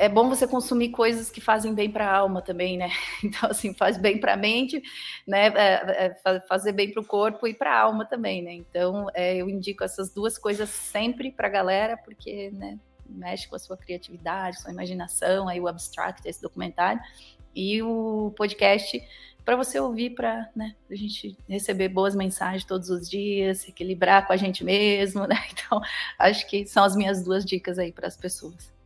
é 0.00 0.08
bom 0.08 0.30
você 0.30 0.48
consumir 0.48 0.88
coisas 0.88 1.30
que 1.30 1.42
fazem 1.42 1.74
bem 1.74 1.90
para 1.90 2.06
a 2.08 2.16
alma 2.16 2.40
também, 2.40 2.78
né? 2.78 2.88
Então, 3.22 3.50
assim, 3.50 3.74
faz 3.74 3.98
bem 3.98 4.18
para 4.18 4.32
a 4.32 4.36
mente, 4.36 4.82
né? 5.28 5.48
É, 5.48 6.06
é, 6.06 6.40
fazer 6.48 6.72
bem 6.72 6.90
para 6.90 7.02
o 7.02 7.04
corpo 7.04 7.46
e 7.46 7.52
para 7.52 7.70
a 7.70 7.80
alma 7.80 8.06
também, 8.06 8.42
né? 8.42 8.54
Então, 8.54 9.08
é, 9.12 9.36
eu 9.36 9.48
indico 9.50 9.84
essas 9.84 10.10
duas 10.10 10.38
coisas 10.38 10.70
sempre 10.70 11.30
para 11.30 11.48
a 11.48 11.50
galera, 11.50 11.98
porque, 11.98 12.50
né? 12.50 12.78
Mexe 13.06 13.46
com 13.46 13.56
a 13.56 13.58
sua 13.58 13.76
criatividade, 13.76 14.62
sua 14.62 14.72
imaginação, 14.72 15.48
aí 15.48 15.60
o 15.60 15.68
Abstract, 15.68 16.26
esse 16.26 16.40
documentário. 16.40 17.00
e 17.54 17.82
o 17.82 18.32
podcast 18.36 19.02
para 19.44 19.56
você 19.56 19.80
ouvir, 19.80 20.10
para 20.10 20.48
né, 20.54 20.76
a 20.90 20.94
gente 20.94 21.36
receber 21.48 21.88
boas 21.88 22.14
mensagens 22.14 22.64
todos 22.64 22.88
os 22.88 23.08
dias, 23.08 23.68
equilibrar 23.68 24.26
com 24.26 24.32
a 24.32 24.36
gente 24.36 24.64
mesmo, 24.64 25.26
né? 25.26 25.36
Então, 25.52 25.80
acho 26.18 26.46
que 26.48 26.66
são 26.66 26.84
as 26.84 26.96
minhas 26.96 27.22
duas 27.22 27.44
dicas 27.44 27.78
aí 27.78 27.92
para 27.92 28.06
as 28.06 28.16
pessoas. 28.16 28.79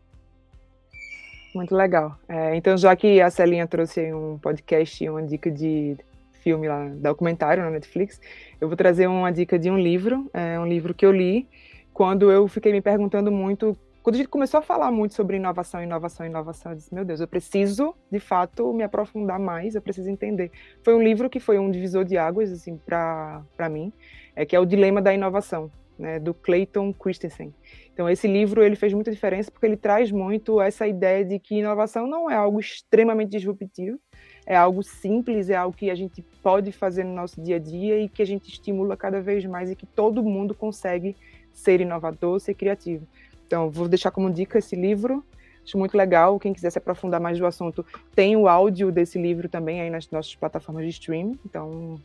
Muito 1.55 1.75
legal. 1.75 2.19
É, 2.29 2.57
então, 2.57 2.77
já 2.77 2.95
que 2.97 3.21
a 3.21 3.31
Celinha 3.31 3.67
trouxe 3.67 4.13
um 4.13 4.39
podcast 4.39 5.05
e 5.05 5.09
uma 5.09 5.23
dica 5.23 5.51
de 5.51 5.97
filme 6.43 6.69
lá, 6.69 6.89
documentário 6.97 7.63
na 7.63 7.71
Netflix, 7.71 8.21
eu 8.61 8.69
vou 8.69 8.77
trazer 8.77 9.07
uma 9.07 9.31
dica 9.31 9.59
de 9.59 9.71
um 9.71 9.79
livro, 9.79 10.29
é 10.35 10.59
um 10.59 10.67
livro 10.67 10.93
que 10.93 11.07
eu 11.07 11.13
li 11.13 11.49
quando 11.93 12.31
eu 12.31 12.49
fiquei 12.49 12.73
me 12.73 12.81
perguntando 12.83 13.31
muito 13.31 13.79
quando 14.05 14.17
a 14.17 14.19
gente 14.19 14.29
começou 14.29 14.61
a 14.61 14.63
falar 14.63 14.91
muito 14.91 15.15
sobre 15.15 15.39
inovação, 15.39 15.83
inovação, 15.83 16.27
inovação, 16.27 16.73
eu 16.73 16.77
disse, 16.77 16.95
meu 16.95 17.07
Deus, 17.07 17.21
eu 17.21 17.27
preciso, 17.27 17.95
de 18.13 18.21
fato, 18.21 18.71
me 18.75 18.85
aprofundar 18.85 19.39
mais, 19.39 19.75
eu 19.75 19.81
preciso 19.81 20.11
entender. 20.11 20.51
Foi 20.83 20.95
um 20.95 21.03
livro 21.03 21.31
que 21.31 21.41
foi 21.41 21.59
um 21.59 21.71
divisor 21.71 22.05
de 22.05 22.19
águas, 22.19 22.53
assim, 22.53 22.77
para 22.77 23.69
mim, 23.71 23.95
é, 24.37 24.45
que 24.45 24.55
é 24.55 24.61
o 24.61 24.67
Dilema 24.67 25.01
da 25.01 25.15
Inovação, 25.15 25.71
né, 25.99 26.19
do 26.19 26.35
Clayton 26.35 26.93
Christensen. 26.93 27.55
Então, 27.93 28.09
esse 28.09 28.27
livro, 28.27 28.63
ele 28.63 28.75
fez 28.75 28.93
muita 28.93 29.11
diferença 29.11 29.51
porque 29.51 29.67
ele 29.67 29.77
traz 29.77 30.11
muito 30.11 30.61
essa 30.61 30.87
ideia 30.87 31.25
de 31.25 31.39
que 31.39 31.57
inovação 31.57 32.07
não 32.07 32.29
é 32.29 32.35
algo 32.35 32.59
extremamente 32.59 33.31
disruptivo, 33.31 33.99
é 34.45 34.57
algo 34.57 34.83
simples, 34.83 35.49
é 35.49 35.55
algo 35.55 35.77
que 35.77 35.91
a 35.91 35.95
gente 35.95 36.23
pode 36.43 36.73
fazer 36.73 37.05
no 37.05 37.15
nosso 37.15 37.41
dia 37.41 37.57
a 37.57 37.59
dia 37.59 38.01
e 38.01 38.09
que 38.09 38.21
a 38.21 38.27
gente 38.27 38.49
estimula 38.49 38.97
cada 38.97 39.21
vez 39.21 39.45
mais 39.45 39.71
e 39.71 39.77
que 39.77 39.87
todo 39.87 40.23
mundo 40.23 40.55
consegue 40.55 41.17
ser 41.53 41.81
inovador, 41.81 42.41
ser 42.41 42.55
criativo. 42.55 43.07
Então, 43.47 43.71
vou 43.71 43.89
deixar 43.89 44.11
como 44.11 44.31
dica 44.31 44.59
esse 44.59 44.75
livro. 44.75 45.25
Acho 45.65 45.79
muito 45.79 45.97
legal. 45.97 46.39
Quem 46.39 46.53
quiser 46.53 46.71
se 46.71 46.79
aprofundar 46.79 47.21
mais 47.21 47.39
do 47.39 47.47
assunto, 47.47 47.87
tem 48.15 48.37
o 48.37 48.49
áudio 48.49 48.91
desse 48.91 49.19
livro 49.19 49.49
também 49.49 49.81
aí 49.81 49.89
nas 49.89 50.11
nossas 50.11 50.35
plataformas 50.35 50.85
de 50.85 50.91
streaming. 50.91 51.39
Então, 51.47 51.99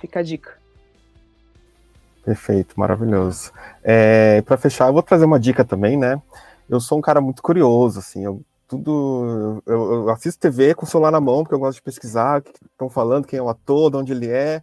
fica 0.00 0.20
a 0.20 0.22
dica. 0.22 0.65
Perfeito, 2.26 2.74
maravilhoso. 2.78 3.52
É, 3.84 4.42
Para 4.42 4.56
fechar, 4.56 4.88
eu 4.88 4.92
vou 4.92 5.00
trazer 5.00 5.24
uma 5.24 5.38
dica 5.38 5.64
também, 5.64 5.96
né? 5.96 6.20
Eu 6.68 6.80
sou 6.80 6.98
um 6.98 7.00
cara 7.00 7.20
muito 7.20 7.40
curioso, 7.40 8.00
assim, 8.00 8.24
eu 8.24 8.42
tudo. 8.66 9.62
Eu, 9.64 9.92
eu 9.92 10.10
assisto 10.10 10.40
TV 10.40 10.74
com 10.74 10.84
o 10.84 10.88
celular 10.88 11.12
na 11.12 11.20
mão, 11.20 11.44
porque 11.44 11.54
eu 11.54 11.58
gosto 11.60 11.76
de 11.76 11.82
pesquisar 11.82 12.40
o 12.40 12.42
que 12.42 12.50
estão 12.64 12.90
falando, 12.90 13.28
quem 13.28 13.38
é 13.38 13.42
o 13.42 13.48
ator, 13.48 13.92
de 13.92 13.96
onde 13.98 14.12
ele 14.12 14.28
é. 14.28 14.60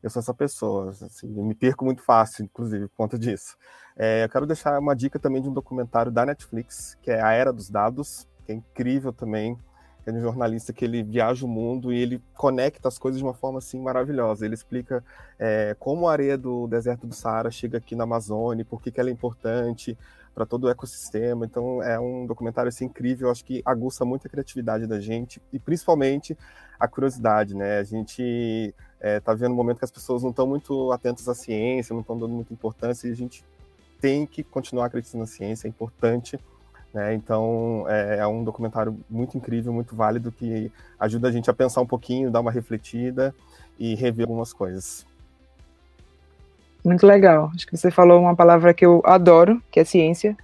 Eu 0.00 0.08
sou 0.08 0.20
essa 0.20 0.32
pessoa, 0.32 0.90
assim, 0.90 1.26
me 1.26 1.52
perco 1.52 1.84
muito 1.84 2.00
fácil, 2.00 2.44
inclusive, 2.44 2.86
por 2.86 2.96
conta 2.96 3.18
disso. 3.18 3.56
É, 3.96 4.22
eu 4.22 4.28
quero 4.28 4.46
deixar 4.46 4.78
uma 4.78 4.94
dica 4.94 5.18
também 5.18 5.42
de 5.42 5.48
um 5.48 5.52
documentário 5.52 6.12
da 6.12 6.24
Netflix, 6.24 6.96
que 7.02 7.10
é 7.10 7.20
A 7.20 7.32
Era 7.32 7.52
dos 7.52 7.68
Dados, 7.68 8.24
que 8.46 8.52
é 8.52 8.54
incrível 8.54 9.12
também. 9.12 9.58
É 10.06 10.12
um 10.12 10.20
jornalista 10.20 10.72
que 10.72 10.84
ele 10.84 11.02
viaja 11.02 11.44
o 11.44 11.48
mundo 11.48 11.92
e 11.92 12.00
ele 12.00 12.22
conecta 12.36 12.88
as 12.88 12.98
coisas 12.98 13.18
de 13.18 13.24
uma 13.24 13.34
forma 13.34 13.58
assim 13.58 13.80
maravilhosa. 13.80 14.44
Ele 14.44 14.54
explica 14.54 15.04
é, 15.38 15.76
como 15.78 16.08
a 16.08 16.12
areia 16.12 16.38
do 16.38 16.66
deserto 16.66 17.06
do 17.06 17.14
Saara 17.14 17.50
chega 17.50 17.78
aqui 17.78 17.94
na 17.94 18.04
Amazônia, 18.04 18.64
por 18.64 18.80
que, 18.80 18.90
que 18.90 19.00
ela 19.00 19.10
é 19.10 19.12
importante 19.12 19.96
para 20.34 20.46
todo 20.46 20.64
o 20.64 20.70
ecossistema. 20.70 21.44
Então 21.44 21.82
é 21.82 21.98
um 21.98 22.26
documentário 22.26 22.68
assim, 22.68 22.86
incrível, 22.86 23.30
acho 23.30 23.44
que 23.44 23.62
aguça 23.64 24.04
muito 24.04 24.26
a 24.26 24.30
criatividade 24.30 24.86
da 24.86 25.00
gente 25.00 25.40
e 25.52 25.58
principalmente 25.58 26.36
a 26.78 26.88
curiosidade, 26.88 27.54
né? 27.54 27.78
A 27.78 27.84
gente 27.84 28.22
está 28.22 29.08
é, 29.08 29.20
tá 29.20 29.34
vendo 29.34 29.52
um 29.52 29.56
momento 29.56 29.78
que 29.78 29.84
as 29.84 29.90
pessoas 29.90 30.22
não 30.22 30.30
estão 30.30 30.46
muito 30.46 30.92
atentas 30.92 31.28
à 31.28 31.34
ciência, 31.34 31.92
não 31.92 32.00
estão 32.00 32.18
dando 32.18 32.32
muita 32.32 32.52
importância 32.52 33.08
e 33.08 33.12
a 33.12 33.16
gente 33.16 33.44
tem 34.00 34.24
que 34.24 34.42
continuar 34.42 34.86
acreditando 34.86 35.20
na 35.22 35.26
ciência, 35.26 35.66
é 35.66 35.70
importante. 35.70 36.38
Né? 36.92 37.14
Então, 37.14 37.84
é, 37.88 38.18
é, 38.18 38.26
um 38.26 38.42
documentário 38.42 38.98
muito 39.08 39.36
incrível, 39.36 39.72
muito 39.72 39.94
válido, 39.94 40.32
que 40.32 40.70
ajuda 40.98 41.28
a 41.28 41.32
gente 41.32 41.48
a 41.48 41.54
pensar 41.54 41.80
um 41.80 41.86
pouquinho, 41.86 42.30
dar 42.30 42.40
uma 42.40 42.50
refletida 42.50 43.34
e 43.78 43.94
rever 43.94 44.24
algumas 44.24 44.52
coisas. 44.52 45.06
Muito 46.84 47.06
legal. 47.06 47.50
Acho 47.54 47.66
que 47.66 47.76
você 47.76 47.90
falou 47.90 48.20
uma 48.20 48.34
palavra 48.34 48.74
que 48.74 48.84
eu 48.84 49.02
adoro, 49.04 49.62
que 49.70 49.80
é 49.80 49.84
ciência. 49.84 50.36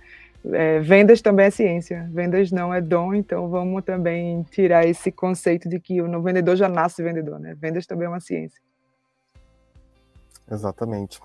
É, 0.53 0.79
vendas 0.79 1.21
também 1.21 1.47
é 1.47 1.51
ciência. 1.51 2.09
Vendas 2.13 2.53
não 2.53 2.73
é 2.73 2.81
dom, 2.81 3.15
então 3.15 3.49
vamos 3.49 3.83
também 3.85 4.43
tirar 4.51 4.87
esse 4.87 5.11
conceito 5.11 5.69
de 5.69 5.81
que 5.81 6.01
o 6.01 6.23
vendedor 6.23 6.55
já 6.57 6.69
nasce 6.69 7.03
vendedor, 7.03 7.41
né? 7.41 7.57
Vendas 7.59 7.87
também 7.87 8.07
é 8.07 8.09
uma 8.09 8.21
ciência. 8.21 8.61
Exatamente. 10.51 11.19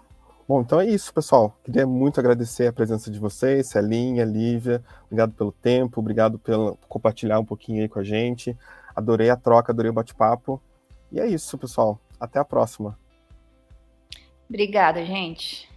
Bom, 0.51 0.59
então 0.59 0.81
é 0.81 0.85
isso, 0.85 1.13
pessoal. 1.13 1.57
Queria 1.63 1.87
muito 1.87 2.19
agradecer 2.19 2.67
a 2.67 2.73
presença 2.73 3.09
de 3.09 3.17
vocês, 3.17 3.69
Celinha, 3.69 4.25
Lívia. 4.25 4.83
Obrigado 5.05 5.31
pelo 5.31 5.53
tempo, 5.53 6.01
obrigado 6.01 6.37
por 6.37 6.77
compartilhar 6.89 7.39
um 7.39 7.45
pouquinho 7.45 7.81
aí 7.81 7.87
com 7.87 7.99
a 7.99 8.03
gente. 8.03 8.57
Adorei 8.93 9.29
a 9.29 9.37
troca, 9.37 9.71
adorei 9.71 9.89
o 9.89 9.93
bate-papo. 9.93 10.61
E 11.09 11.21
é 11.21 11.25
isso, 11.25 11.57
pessoal. 11.57 11.97
Até 12.19 12.37
a 12.37 12.43
próxima. 12.43 12.99
Obrigada, 14.49 15.05
gente. 15.05 15.70